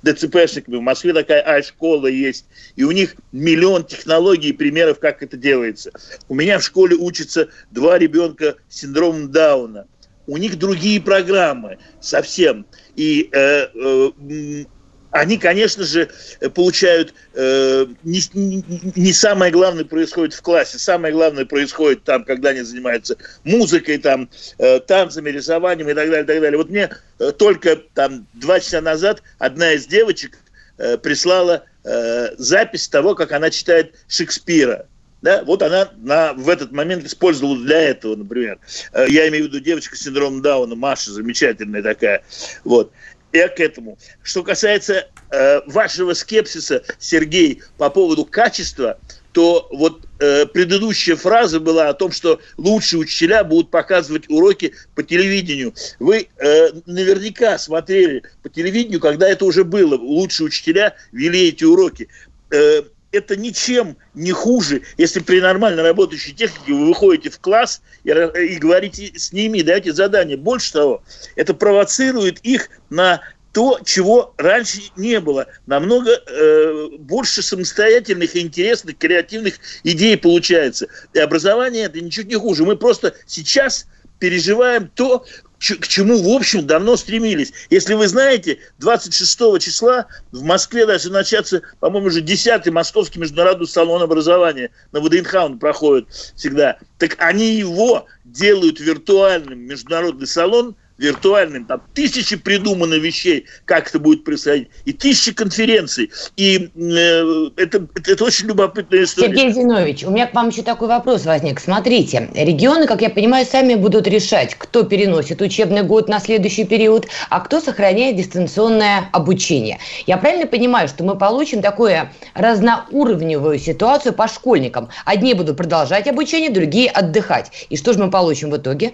[0.03, 0.77] ДЦПшниками.
[0.77, 2.47] В Москве такая ай-школа есть.
[2.77, 5.91] И у них миллион технологий и примеров, как это делается.
[6.29, 9.87] У меня в школе учатся два ребенка с синдромом Дауна.
[10.27, 12.67] У них другие программы совсем.
[12.97, 14.65] И э, э,
[15.11, 16.09] они, конечно же,
[16.55, 18.65] получают э, не,
[18.97, 24.29] не самое главное происходит в классе, самое главное происходит там, когда они занимаются музыкой, там,
[24.59, 26.57] э, танцами, рисованием и так далее, и так далее.
[26.59, 30.39] Вот мне э, только там два часа назад одна из девочек
[30.79, 34.87] э, прислала э, запись того, как она читает Шекспира.
[35.23, 38.59] Да, вот она на, в этот момент использовала для этого, например.
[38.93, 42.23] Э, я имею в виду девочка с синдромом Дауна, Маша, замечательная такая.
[42.65, 42.93] Вот
[43.33, 43.99] я к этому.
[44.23, 48.99] Что касается э, вашего скепсиса, Сергей, по поводу качества,
[49.33, 55.03] то вот э, предыдущая фраза была о том, что лучшие учителя будут показывать уроки по
[55.03, 55.75] телевидению.
[55.99, 59.97] Вы э, наверняка смотрели по телевидению, когда это уже было.
[59.97, 62.09] Лучшие учителя вели эти уроки.
[62.51, 68.11] Э, это ничем не хуже, если при нормально работающей технике вы выходите в класс и,
[68.11, 70.37] и говорите с ними, даете задания.
[70.37, 71.03] Больше того,
[71.37, 73.21] это провоцирует их на
[73.53, 75.47] то, чего раньше не было.
[75.67, 80.87] Намного э, больше самостоятельных, интересных, креативных идей получается.
[81.13, 82.65] И образование это ничуть не хуже.
[82.65, 83.87] Мы просто сейчас
[84.21, 85.25] переживаем то,
[85.61, 87.53] к чему, в общем, давно стремились.
[87.69, 94.03] Если вы знаете, 26 числа в Москве даже начаться, по-моему, уже 10-й Московский международный салон
[94.03, 96.79] образования на ВДНХ он проходит всегда.
[96.99, 104.23] Так они его делают виртуальным международный салон– виртуальным, там тысячи придумано вещей, как это будет
[104.23, 106.11] происходить, и тысячи конференций.
[106.37, 109.29] И э, это, это, это очень любопытная история.
[109.29, 111.59] Сергей Зинович, у меня к вам еще такой вопрос возник.
[111.59, 117.07] Смотрите, регионы, как я понимаю, сами будут решать, кто переносит учебный год на следующий период,
[117.31, 119.79] а кто сохраняет дистанционное обучение.
[120.07, 124.91] Я правильно понимаю, что мы получим такую разноуровневую ситуацию по школьникам?
[125.07, 127.51] Одни будут продолжать обучение, другие отдыхать.
[127.71, 128.93] И что же мы получим в итоге?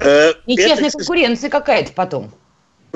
[0.00, 0.98] Э, Нечестная это...
[0.98, 2.32] конкуренция какая-то потом.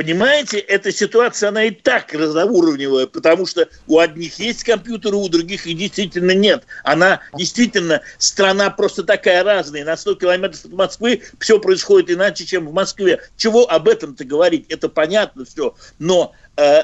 [0.00, 5.66] Понимаете, эта ситуация, она и так разноуровневая, потому что у одних есть компьютеры, у других
[5.66, 6.64] их действительно нет.
[6.84, 9.84] Она действительно, страна просто такая разная.
[9.84, 13.20] На 100 километров от Москвы все происходит иначе, чем в Москве.
[13.36, 14.66] Чего об этом-то говорить?
[14.70, 15.74] Это понятно все.
[15.98, 16.32] Но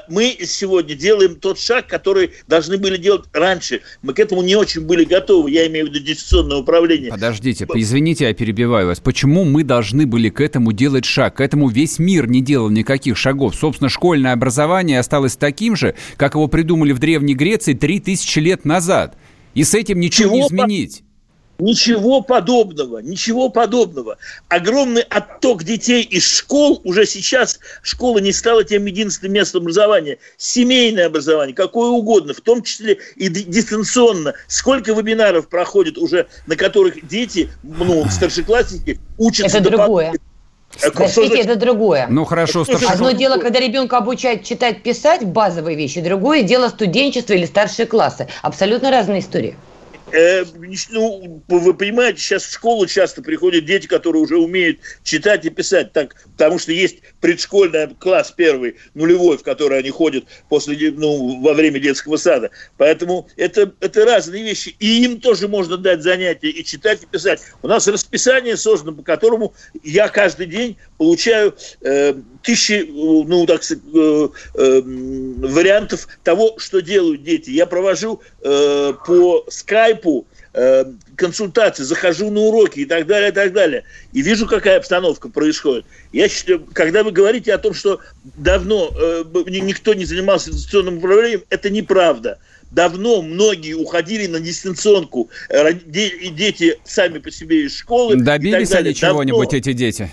[0.09, 3.83] мы сегодня делаем тот шаг, который должны были делать раньше.
[4.03, 7.11] Мы к этому не очень были готовы, я имею в виду дистанционное управление.
[7.11, 9.01] Подождите, извините, я перебиваю вас.
[9.01, 11.37] Почему мы должны были к этому делать шаг?
[11.37, 13.55] К этому весь мир не делал никаких шагов.
[13.55, 19.17] Собственно, школьное образование осталось таким же, как его придумали в Древней Греции 3000 лет назад.
[19.55, 20.37] И с этим ничего Чего?
[20.37, 21.03] не изменить.
[21.59, 24.19] Ничего подобного, ничего подобного.
[24.49, 30.19] Огромный отток детей из школ, уже сейчас школа не стала тем единственным местом образования.
[30.37, 34.35] Семейное образование, какое угодно, в том числе и дистанционно.
[34.49, 39.59] Сколько вебинаров проходит уже, на которых дети, ну, старшеклассники учатся...
[39.59, 40.13] Это другое.
[40.83, 42.07] Э, Простите, это другое.
[42.11, 42.93] Ну хорошо, старшеклассники.
[42.93, 48.29] Одно дело, когда ребенка обучают читать, писать базовые вещи, другое дело студенчество или старшие классы.
[48.43, 49.57] Абсолютно разные истории.
[50.13, 50.45] Э,
[50.91, 55.93] ну, вы понимаете, сейчас в школу часто приходят дети, которые уже умеют читать и писать,
[55.93, 61.55] так, потому что есть предшкольный класс первый, нулевой, в который они ходят после, ну, во
[61.55, 62.53] время детского сада.
[62.77, 64.77] Поэтому это, это разные вещи.
[64.79, 67.41] И им тоже можно дать занятия и читать, и писать.
[67.63, 73.83] У нас расписание создано, по которому я каждый день получаю э, тысячи, ну, так сказать,
[73.93, 77.51] э, э, вариантов того, что делают дети.
[77.51, 83.53] Я провожу э, по скайпу э, консультации, захожу на уроки и так далее, и так
[83.53, 85.85] далее, и вижу, какая обстановка происходит.
[86.13, 91.43] Я считаю, когда вы говорите о том, что давно э, никто не занимался дистанционным управлением,
[91.51, 92.39] это неправда.
[92.71, 98.17] Давно многие уходили на дистанционку, э, дети сами по себе из школы.
[98.17, 100.11] Добились они чего-нибудь, эти дети?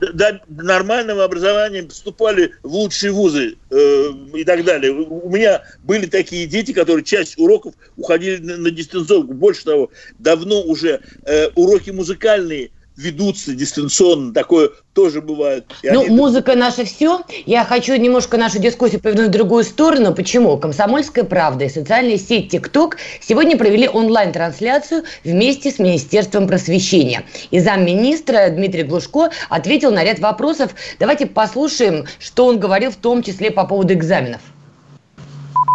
[0.00, 4.92] До нормального образования поступали в лучшие вузы э, и так далее.
[4.92, 9.34] У меня были такие дети, которые часть уроков уходили на, на дистанционку.
[9.34, 15.66] Больше того, давно уже э, уроки музыкальные ведутся дистанционно, такое тоже бывает.
[15.82, 17.22] И ну, музыка наша все.
[17.46, 20.12] Я хочу немножко нашу дискуссию повернуть в другую сторону.
[20.12, 20.58] Почему?
[20.58, 27.22] Комсомольская правда и социальная сеть ТикТок сегодня провели онлайн-трансляцию вместе с Министерством просвещения.
[27.52, 30.74] И замминистра Дмитрий Глушко ответил на ряд вопросов.
[30.98, 34.40] Давайте послушаем, что он говорил в том числе по поводу экзаменов.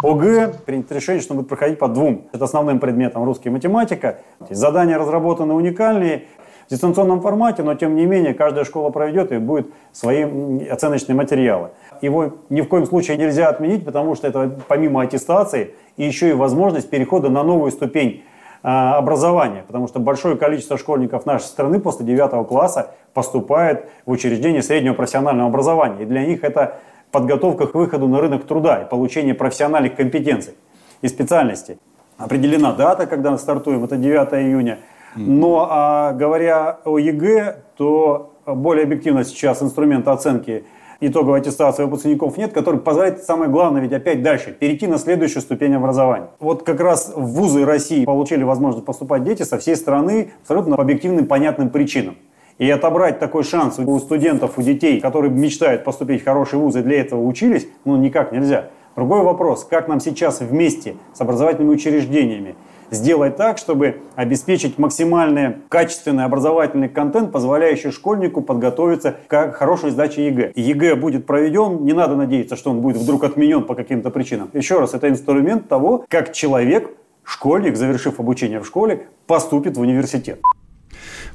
[0.04, 2.28] ОГЭ принято решение, что он будет проходить по двум.
[2.34, 4.20] Это основным предметом русский и математика.
[4.50, 6.26] Задания разработаны уникальные
[6.74, 10.24] дистанционном формате, но тем не менее каждая школа проведет и будет свои
[10.68, 11.70] оценочные материалы.
[12.02, 16.34] Его ни в коем случае нельзя отменить, потому что это помимо аттестации и еще и
[16.34, 18.24] возможность перехода на новую ступень
[18.64, 24.64] а, образования, потому что большое количество школьников нашей страны после 9 класса поступает в учреждение
[24.64, 26.04] среднего профессионального образования.
[26.04, 26.78] И для них это
[27.12, 30.56] подготовка к выходу на рынок труда и получение профессиональных компетенций
[31.04, 31.78] и специальностей.
[32.18, 34.80] Определена дата, когда стартуем, это 9 июня–
[35.16, 40.66] но а, говоря о ЕГЭ, то более объективно сейчас инструмента оценки
[41.08, 45.74] итоговой аттестации выпускников нет, который позволяет, самое главное, ведь опять дальше, перейти на следующую ступень
[45.76, 46.30] образования.
[46.40, 50.84] Вот как раз в вузы России получили возможность поступать дети со всей страны абсолютно по
[50.84, 52.16] объективным, понятным причинам.
[52.60, 57.02] И отобрать такой шанс у студентов, у детей, которые мечтают поступить в хорошие вузы, для
[57.02, 58.70] этого учились, ну никак нельзя.
[58.96, 62.56] Другой вопрос, как нам сейчас вместе с образовательными учреждениями
[62.92, 70.52] сделать так, чтобы обеспечить максимальный качественный образовательный контент, позволяющий школьнику подготовиться к хорошей сдаче ЕГЭ.
[70.56, 74.50] ЕГЭ будет проведен, не надо надеяться, что он будет вдруг отменен по каким-то причинам.
[74.54, 76.90] Еще раз, это инструмент того, как человек,
[77.24, 80.42] школьник, завершив обучение в школе, поступит в университет.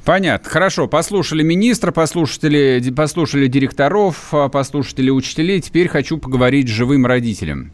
[0.05, 0.49] Понятно.
[0.49, 0.89] Хорошо.
[0.89, 5.61] Послушали министра, послушали, послушали директоров, послушали учителей.
[5.61, 7.73] Теперь хочу поговорить с живым родителем.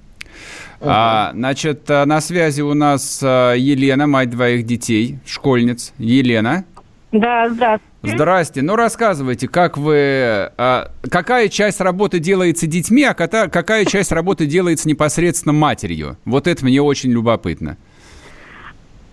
[0.86, 5.92] А, значит, э, на связи у нас э, Елена, мать двоих детей, школьниц.
[5.98, 6.64] Елена.
[7.12, 7.94] Да, здравствуйте.
[8.02, 8.62] Здрасте.
[8.62, 10.50] Ну, рассказывайте, как вы...
[10.58, 16.18] А, какая часть работы делается детьми, а какая часть работы делается непосредственно матерью?
[16.24, 17.76] Вот это мне очень любопытно.
[17.76, 17.93] А,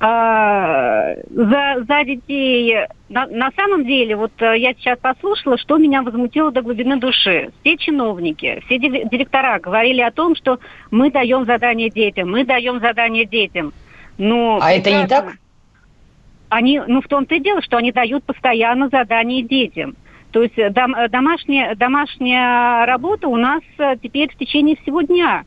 [0.01, 2.87] за, за детей.
[3.09, 7.51] На, на самом деле, вот э, я сейчас послушала, что меня возмутило до глубины души.
[7.61, 10.59] Все чиновники, все директора говорили о том, что
[10.89, 13.73] мы даем задание детям, мы даем задание детям.
[14.17, 15.33] Ну, а это не так?
[16.49, 19.95] Они, ну, в том-то и дело, что они дают постоянно задание детям.
[20.31, 23.61] То есть э, дом, э, домашняя, домашняя работа у нас
[24.01, 25.43] теперь в течение всего дня.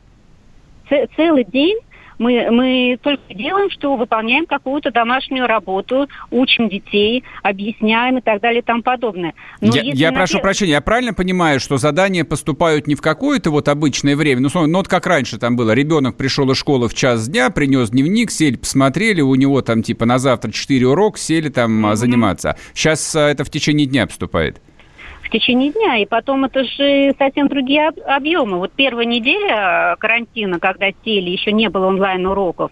[0.87, 1.79] Ц, целый день
[2.17, 8.61] мы, мы только делаем, что выполняем какую-то домашнюю работу, учим детей, объясняем и так далее
[8.61, 9.33] и тому подобное.
[9.61, 10.13] Но я я например...
[10.13, 14.49] прошу прощения, я правильно понимаю, что задания поступают не в какое-то вот обычное время, ну,
[14.53, 18.31] ну вот как раньше там было, ребенок пришел из школы в час дня, принес дневник,
[18.31, 21.95] сели, посмотрели, у него там типа на завтра 4 урока, сели там mm-hmm.
[21.95, 22.57] заниматься.
[22.73, 24.61] Сейчас а, это в течение дня поступает
[25.25, 25.97] в течение дня.
[25.97, 28.59] И потом это же совсем другие объемы.
[28.59, 32.71] Вот первая неделя э, карантина, когда сели, еще не было онлайн-уроков,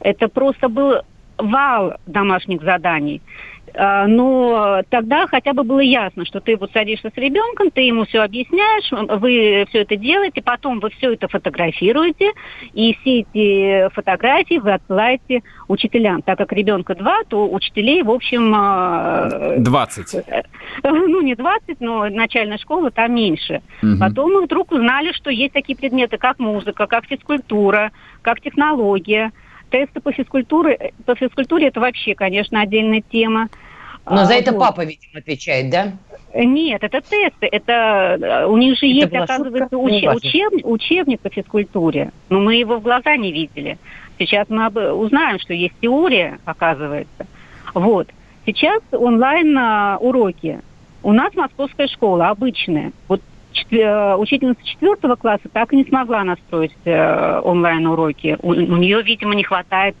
[0.00, 1.02] это просто был
[1.36, 3.20] вал домашних заданий.
[3.80, 8.06] А, но тогда хотя бы было ясно, что ты вот садишься с ребенком, ты ему
[8.06, 12.32] все объясняешь, вы все это делаете, потом вы все это фотографируете,
[12.72, 16.22] и все эти фотографии вы отсылаете учителям.
[16.22, 18.50] Так как ребенка два, то учителей, в общем...
[19.62, 20.14] 20.
[20.82, 23.62] А, ну, не 20, но начальная школа там меньше.
[23.80, 24.00] Угу.
[24.00, 29.30] Потом мы вдруг узнали, что есть такие предметы, как музыка, как физкультура, как технология.
[29.70, 33.48] Тесты по физкультуре, по физкультуре это вообще, конечно, отдельная тема.
[34.10, 34.60] Но а, за это вот.
[34.60, 35.92] папа, видимо, отвечает, да?
[36.34, 37.48] Нет, это тесты.
[37.50, 42.12] Это у них же это есть, оказывается, уч, учеб, учебник по физкультуре.
[42.28, 43.78] Но мы его в глаза не видели.
[44.18, 47.26] Сейчас мы об, узнаем, что есть теория, оказывается.
[47.74, 48.08] Вот.
[48.46, 50.60] Сейчас онлайн а, уроки.
[51.02, 52.92] У нас московская школа обычная.
[53.06, 53.20] Вот
[53.70, 58.38] Э, учительница четвертого класса так и не смогла настроить э, онлайн-уроки.
[58.42, 59.96] У, у нее, видимо, не хватает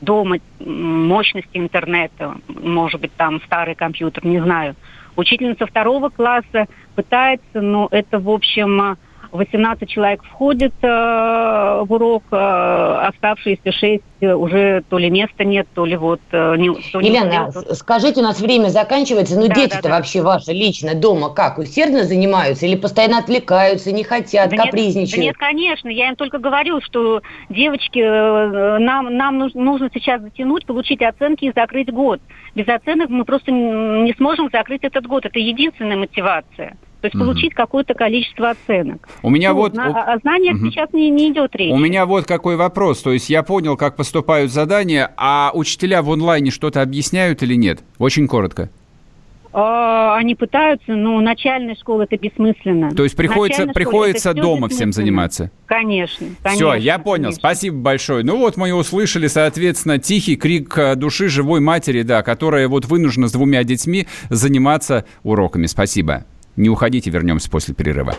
[0.00, 4.76] дома мощности интернета, может быть, там старый компьютер, не знаю.
[5.16, 8.96] Учительница второго класса пытается, но это, в общем,
[9.32, 15.84] 18 человек входит э, в урок, э, оставшиеся 6 уже то ли места нет, то
[15.84, 16.20] ли вот...
[16.32, 19.96] Э, не, то Елена, не скажите, у нас время заканчивается, но да, дети-то да, да.
[19.96, 25.24] вообще ваши лично дома как, усердно занимаются или постоянно отвлекаются, не хотят, да капризничают?
[25.24, 30.20] Нет, да нет, конечно, я им только говорю, что девочки, э, нам, нам нужно сейчас
[30.20, 32.20] затянуть, получить оценки и закрыть год.
[32.54, 36.76] Без оценок мы просто не сможем закрыть этот год, это единственная мотивация.
[37.00, 37.24] То есть угу.
[37.24, 39.08] получить какое-то количество оценок.
[39.22, 39.74] У меня ну, вот...
[39.74, 40.66] На, о знаниях угу.
[40.66, 41.72] сейчас не, не идет речь.
[41.72, 43.02] У меня вот какой вопрос.
[43.02, 47.80] То есть я понял, как поступают задания, а учителя в онлайне что-то объясняют или нет?
[47.98, 48.70] Очень коротко.
[49.52, 52.90] А, они пытаются, но начальная школа это бессмысленно.
[52.90, 55.50] То есть приходится, приходится дома всем заниматься?
[55.66, 56.72] Конечно, конечно.
[56.72, 57.40] Все, я понял, конечно.
[57.40, 58.24] спасибо большое.
[58.24, 63.28] Ну вот мы услышали, соответственно, тихий крик э, души живой матери, да, которая вот вынуждена
[63.28, 65.66] с двумя детьми заниматься уроками.
[65.66, 66.24] Спасибо.
[66.58, 68.16] Не уходите, вернемся после перерыва.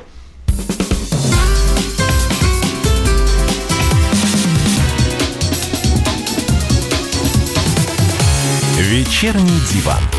[8.78, 10.19] Вечерний диван.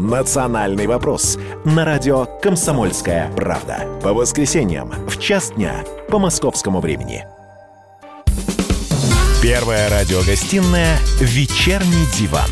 [0.00, 3.86] «Национальный вопрос» на радио «Комсомольская правда».
[4.02, 7.26] По воскресеньям в час дня по московскому времени.
[9.42, 12.48] Первая радиогостинная «Вечерний диван».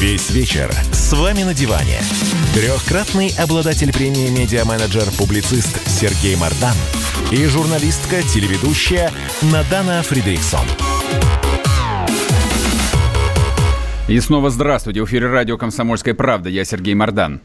[0.00, 2.00] Весь вечер с вами на диване.
[2.52, 6.74] Трехкратный обладатель премии «Медиа-менеджер-публицист» Сергей Мардан
[7.30, 10.66] и журналистка-телеведущая Надана Фридриксон.
[14.08, 15.02] И снова здравствуйте.
[15.02, 16.48] В эфире радио «Комсомольская правда».
[16.48, 17.40] Я Сергей Мордан.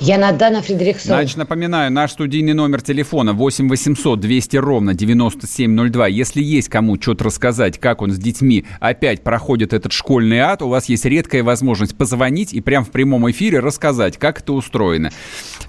[0.00, 1.06] Я Надана Фредериксон.
[1.06, 6.08] Значит, напоминаю, наш студийный номер телефона 8 800 200 ровно 9702.
[6.08, 10.68] Если есть кому что-то рассказать, как он с детьми опять проходит этот школьный ад, у
[10.68, 15.12] вас есть редкая возможность позвонить и прямо в прямом эфире рассказать, как это устроено.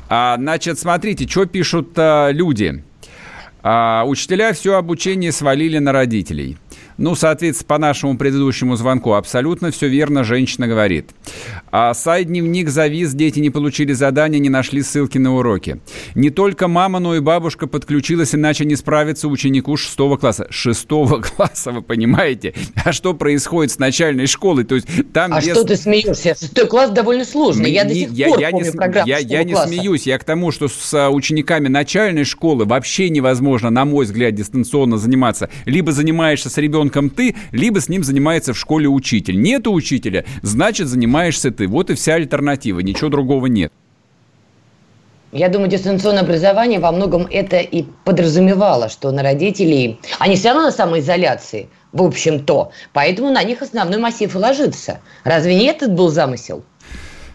[0.10, 2.84] А, значит, смотрите, что пишут а, люди.
[3.62, 6.58] А, учителя все обучение свалили на родителей.
[6.98, 11.12] Ну, соответственно, по нашему предыдущему звонку абсолютно все верно женщина говорит.
[11.72, 15.80] А сайт-дневник завис, дети не получили задания, не нашли ссылки на уроки.
[16.16, 20.48] Не только мама, но и бабушка подключилась, иначе не справится ученику шестого класса.
[20.50, 22.56] Шестого класса, вы понимаете?
[22.84, 24.64] А что происходит с начальной школой?
[24.64, 25.52] То есть там а без...
[25.52, 26.36] что ты смеешься?
[26.36, 27.72] Шестой класс довольно сложный.
[27.72, 30.08] Я не, до сих я, пор я помню не, программу Я, я не смеюсь.
[30.08, 34.98] Я к тому, что с а, учениками начальной школы вообще невозможно, на мой взгляд, дистанционно
[34.98, 35.50] заниматься.
[35.66, 39.40] Либо занимаешься с ребенком ребенком ты, либо с ним занимается в школе учитель.
[39.40, 41.68] Нету учителя, значит, занимаешься ты.
[41.68, 43.72] Вот и вся альтернатива, ничего другого нет.
[45.34, 50.00] Я думаю, дистанционное образование во многом это и подразумевало, что на родителей...
[50.20, 52.72] Они все равно на самоизоляции, в общем-то.
[52.94, 55.00] Поэтому на них основной массив и ложится.
[55.26, 56.64] Разве не этот был замысел?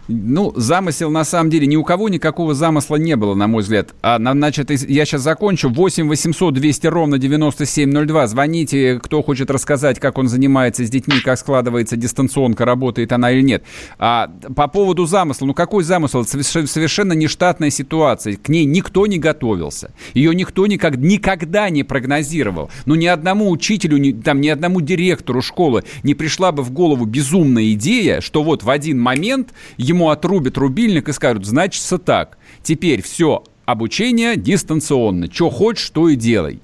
[0.07, 3.93] Ну, замысел на самом деле ни у кого никакого замысла не было, на мой взгляд.
[4.01, 5.69] А, значит, я сейчас закончу.
[5.69, 8.27] 8 800 200 ровно 9702.
[8.27, 13.41] Звоните, кто хочет рассказать, как он занимается с детьми, как складывается дистанционка, работает она или
[13.41, 13.63] нет.
[13.97, 15.45] А, по поводу замысла.
[15.45, 16.25] Ну, какой замысел?
[16.25, 18.35] Совершенно нештатная ситуация.
[18.35, 19.93] К ней никто не готовился.
[20.13, 22.69] Ее никто никак, никогда не прогнозировал.
[22.85, 27.05] Ну, ни одному учителю, ни, там, ни одному директору школы не пришла бы в голову
[27.05, 29.53] безумная идея, что вот в один момент
[29.93, 36.15] ему отрубят рубильник и скажут, значится так, теперь все, обучение дистанционно, что хочешь, то и
[36.15, 36.59] делай.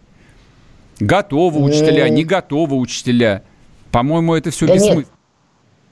[1.00, 3.44] Готовы учителя, не готовы учителя.
[3.92, 5.06] По-моему, это все да бессмысленно.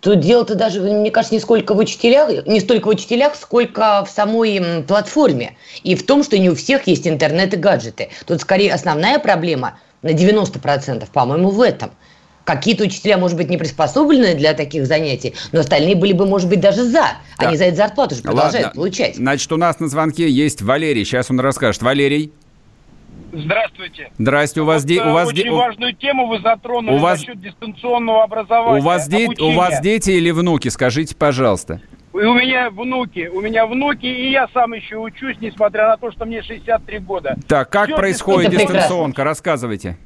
[0.01, 4.09] Тут дело-то даже, мне кажется, не сколько в учителях, не столько в учителях, сколько в
[4.09, 5.55] самой платформе.
[5.83, 8.09] И в том, что не у всех есть интернет и гаджеты.
[8.25, 11.91] Тут скорее основная проблема на 90%, по-моему, в этом–
[12.47, 16.61] Какие-то учителя, может быть, не приспособлены для таких занятий, но остальные были бы, может быть,
[16.61, 16.91] даже за.
[16.93, 17.17] Да.
[17.35, 18.71] Они за это зарплату же продолжают Ладно.
[18.81, 19.17] получать.
[19.17, 21.03] Значит, у нас на звонке есть Валерий.
[21.03, 21.81] Сейчас он расскажет.
[21.81, 22.31] Валерий.
[23.33, 24.11] Здравствуйте.
[24.17, 25.01] Здрасте, у вас де...
[25.03, 25.51] у вас очень де...
[25.51, 27.19] важную тему вы затронули у вас...
[27.19, 28.79] насчет дистанционного образования.
[28.79, 29.27] У вас, де...
[29.41, 30.69] у вас дети или внуки?
[30.69, 31.81] Скажите, пожалуйста.
[32.13, 36.13] И у меня внуки, у меня внуки, и я сам еще учусь, несмотря на то,
[36.13, 37.35] что мне 63 года.
[37.45, 39.25] Так, как Все происходит дистанционка?
[39.25, 39.97] Рассказывайте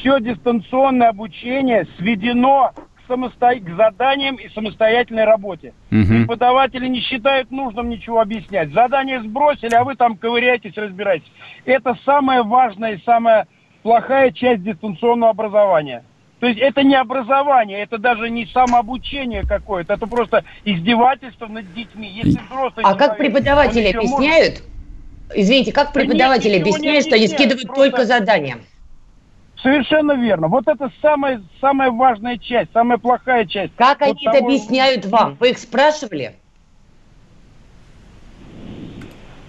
[0.00, 3.54] все дистанционное обучение сведено к, самосто...
[3.54, 5.74] к заданиям и самостоятельной работе.
[5.90, 6.06] Угу.
[6.06, 8.72] Преподаватели не считают нужным ничего объяснять.
[8.72, 11.30] Задание сбросили, а вы там ковыряетесь, разбираетесь.
[11.64, 13.46] Это самое важное и самое
[13.82, 16.04] плохая часть дистанционного образования.
[16.40, 22.08] То есть это не образование, это даже не самообучение какое-то, это просто издевательство над детьми.
[22.08, 24.60] Если взрослый а человек, как преподаватели объясняют?
[24.60, 24.76] Может...
[25.34, 27.82] Извините, как преподаватели да объясняют, что они скидывают просто...
[27.82, 28.58] только задания?
[29.62, 30.48] Совершенно верно.
[30.48, 33.74] Вот это самая, самая важная часть, самая плохая часть.
[33.76, 34.36] Как вот они того...
[34.36, 35.36] это объясняют вам?
[35.40, 36.36] Вы их спрашивали?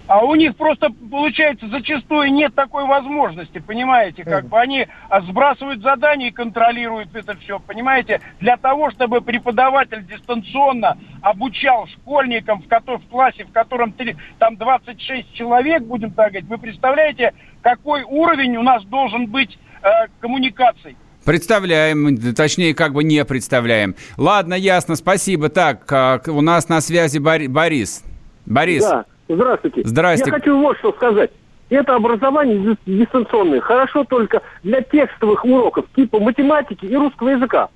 [0.07, 5.81] А у них просто, получается, зачастую нет такой возможности, понимаете, как бы они а, сбрасывают
[5.81, 13.01] задания и контролируют это все, понимаете, для того, чтобы преподаватель дистанционно обучал школьникам, в, котором,
[13.01, 13.93] в классе, в котором
[14.39, 20.07] там 26 человек, будем так говорить, вы представляете, какой уровень у нас должен быть э,
[20.19, 20.95] коммуникаций?
[21.25, 23.95] Представляем, точнее, как бы не представляем.
[24.15, 25.49] Ладно, ясно, спасибо.
[25.49, 28.03] Так, а, у нас на связи Борис.
[28.45, 28.83] Борис.
[28.83, 29.05] Да.
[29.27, 29.81] Здравствуйте.
[29.83, 30.31] Здравствуйте.
[30.31, 31.31] Я хочу вот что сказать.
[31.69, 37.67] Это образование дистанционное хорошо только для текстовых уроков типа математики и русского языка.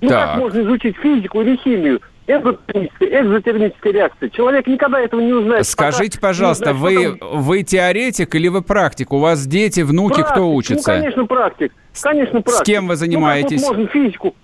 [0.00, 0.30] Ну так.
[0.30, 2.00] как можно изучить физику или химию?
[2.28, 4.28] Экзотермическая, экзотермическая реакция.
[4.28, 5.66] Человек никогда этого не узнает.
[5.66, 7.40] Скажите, пожалуйста, узнает, вы, потом...
[7.40, 9.14] вы теоретик или вы практик?
[9.14, 10.32] У вас дети, внуки, практик.
[10.32, 10.92] кто учится?
[10.92, 11.72] Ну, конечно, практик.
[11.98, 12.64] Конечно, практик.
[12.64, 13.62] С кем вы занимаетесь?
[13.62, 14.34] Ну, можно физику?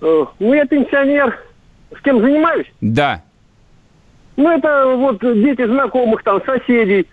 [0.00, 1.36] Э, ну, я пенсионер.
[1.98, 2.66] С кем занимаюсь?
[2.80, 3.24] Да.
[4.36, 7.08] Ну, это вот дети знакомых, там, соседей.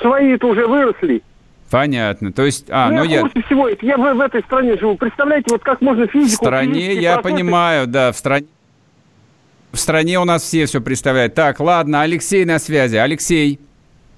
[0.00, 1.22] Свои-то уже выросли.
[1.70, 2.32] Понятно.
[2.32, 3.24] То есть, а, ну, ну я...
[3.44, 4.96] всего Я в, в этой стране живу.
[4.96, 6.44] Представляете, вот как можно физику...
[6.44, 7.34] В стране, я процессы...
[7.34, 8.46] понимаю, да, в стране...
[9.86, 11.34] В стране у нас все все представляют.
[11.34, 12.96] Так, ладно, Алексей на связи.
[12.96, 13.60] Алексей.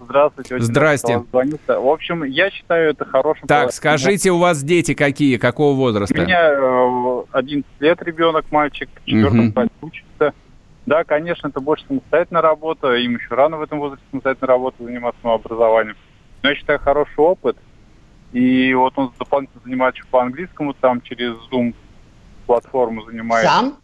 [0.01, 0.55] Здравствуйте.
[0.55, 1.19] Очень Здрасте.
[1.19, 3.47] В общем, я считаю это хорошим...
[3.47, 6.19] Так, скажите, у вас дети какие, какого возраста?
[6.19, 9.53] У меня э, 11 лет ребенок, мальчик, в четвертом угу.
[9.53, 10.33] классе учится.
[10.87, 15.21] Да, конечно, это больше самостоятельная работа, им еще рано в этом возрасте самостоятельной работой заниматься
[15.21, 15.99] самообразованием.
[16.43, 17.59] Но я считаю, хороший опыт.
[18.33, 21.75] И вот он дополнительно занимается по английскому, там через Zoom
[22.47, 23.53] платформу занимается.
[23.53, 23.77] Сам?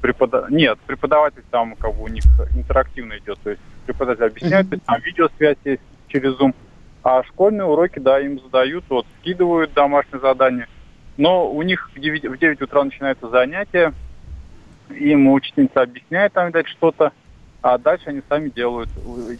[0.00, 0.46] Препода...
[0.50, 2.24] Нет, преподаватель там как бы у них
[2.54, 4.82] интерактивно идет, то есть преподаватель объясняет, mm-hmm.
[4.86, 6.54] там видеосвязь есть через Zoom.
[7.02, 10.68] А школьные уроки, да, им задают, вот скидывают домашние задания.
[11.16, 13.92] Но у них в 9, в 9 утра начинается занятие,
[14.90, 17.12] им учительница объясняет там, видать, что-то,
[17.62, 18.88] а дальше они сами делают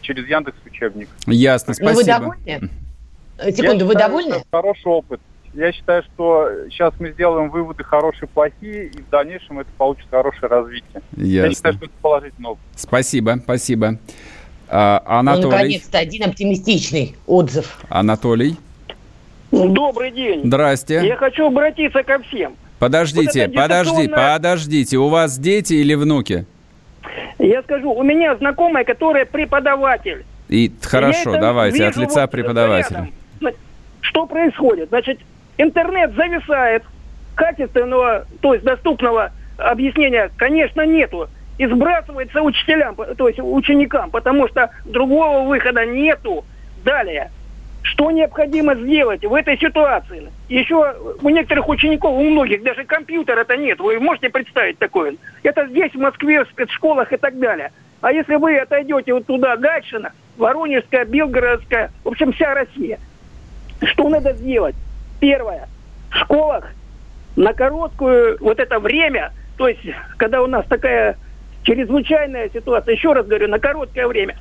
[0.01, 1.09] через Яндекс учебник.
[1.27, 1.93] Ясно, спасибо.
[1.93, 2.71] Ну, вы довольны?
[3.39, 4.45] Секунду, Я вы считаю, довольны?
[4.51, 5.21] Хороший опыт.
[5.57, 10.49] Я считаю, что сейчас мы сделаем выводы хорошие, плохие, и в дальнейшем это получит хорошее
[10.49, 11.01] развитие.
[11.17, 11.47] Ясно.
[11.47, 12.63] Я считаю, что это положительный опыт.
[12.77, 13.99] Спасибо, спасибо.
[14.69, 15.45] А, Анатолий.
[15.45, 17.79] Ну, наконец-то один оптимистичный отзыв.
[17.89, 18.57] Анатолий.
[19.51, 20.43] Добрый день.
[20.45, 21.01] Здрасте.
[21.07, 22.55] Я хочу обратиться ко всем.
[22.79, 24.99] Подождите, вот подожди, подождите.
[24.99, 26.45] У вас дети или внуки?
[27.39, 30.27] Я скажу, у меня знакомая, которая преподаватель.
[30.51, 33.11] И хорошо, давайте, от лица вот преподавателя.
[33.41, 33.57] Рядом.
[34.03, 34.91] Что происходит?
[34.91, 35.19] Значит,
[35.59, 36.83] интернет зависает,
[37.35, 41.29] качественного, то есть доступного объяснения, конечно, нету.
[41.59, 46.45] И сбрасывается учителям, то есть ученикам, потому что другого выхода нету.
[46.85, 47.31] Далее.
[47.83, 50.31] Что необходимо сделать в этой ситуации?
[50.49, 53.79] Еще у некоторых учеников, у многих даже компьютера-то нет.
[53.79, 55.15] Вы можете представить такое?
[55.45, 57.71] Это здесь, в Москве, в спецшколах и так далее.
[58.03, 62.99] А если вы отойдете вот туда, Гатчина, Воронежская, Белгородская, в общем, вся Россия.
[63.83, 64.75] Что надо сделать?
[65.27, 65.69] Первое.
[66.13, 66.65] В школах
[67.35, 69.81] на короткую вот это время, то есть,
[70.19, 71.17] когда у нас такая
[71.65, 74.37] чрезвычайная ситуация, еще раз говорю, на короткое время,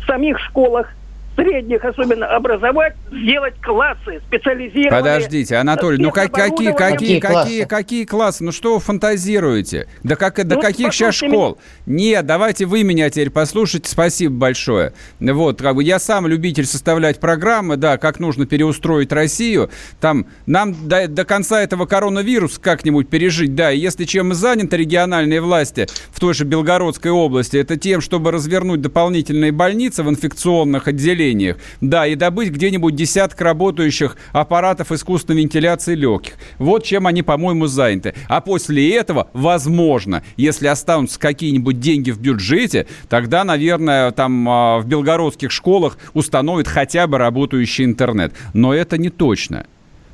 [0.00, 0.88] в самих школах
[1.34, 4.90] средних особенно образовать, сделать классы специализированные.
[4.90, 8.44] Подождите, Анатолий, ну как, какие, какие, какие, какие классы?
[8.44, 9.88] Ну что вы фантазируете?
[10.02, 11.58] Да как, до ну, каких сейчас школ?
[11.86, 14.92] Нет, давайте вы меня теперь послушайте, спасибо большое.
[15.20, 19.70] Вот, как бы я сам любитель составлять программы, да, как нужно переустроить Россию.
[20.00, 24.76] Там нам до, до конца этого коронавируса как-нибудь пережить, да, и если чем и заняты
[24.76, 30.88] региональные власти в той же Белгородской области, это тем, чтобы развернуть дополнительные больницы в инфекционных
[30.88, 31.56] отделениях, отделениях.
[31.80, 36.34] Да, и добыть где-нибудь десяток работающих аппаратов искусственной вентиляции легких.
[36.58, 38.14] Вот чем они, по-моему, заняты.
[38.28, 44.86] А после этого, возможно, если останутся какие-нибудь деньги в бюджете, тогда, наверное, там а, в
[44.86, 48.32] белгородских школах установят хотя бы работающий интернет.
[48.52, 49.66] Но это не точно.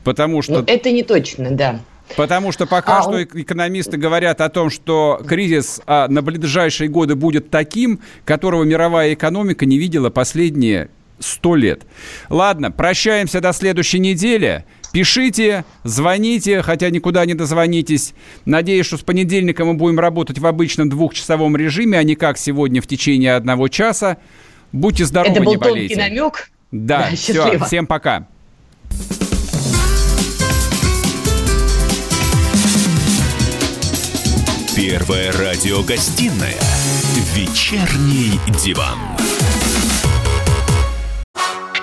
[0.04, 0.60] Потому что...
[0.60, 1.80] Но это не точно, да.
[2.16, 7.14] Потому что пока а, что экономисты говорят о том, что кризис а, на ближайшие годы
[7.14, 10.90] будет таким, которого мировая экономика не видела последние
[11.20, 11.82] Сто лет.
[12.30, 14.64] Ладно, прощаемся до следующей недели.
[14.92, 18.14] Пишите, звоните, хотя никуда не дозвонитесь.
[18.44, 22.82] Надеюсь, что с понедельника мы будем работать в обычном двухчасовом режиме, а не как сегодня
[22.82, 24.16] в течение одного часа.
[24.72, 25.94] Будьте здоровы, Это был не болейте.
[25.94, 26.50] тонкий намек.
[26.72, 28.26] Да, все, всем пока.
[34.74, 36.56] Первая радиогостинная
[37.34, 38.98] «Вечерний диван».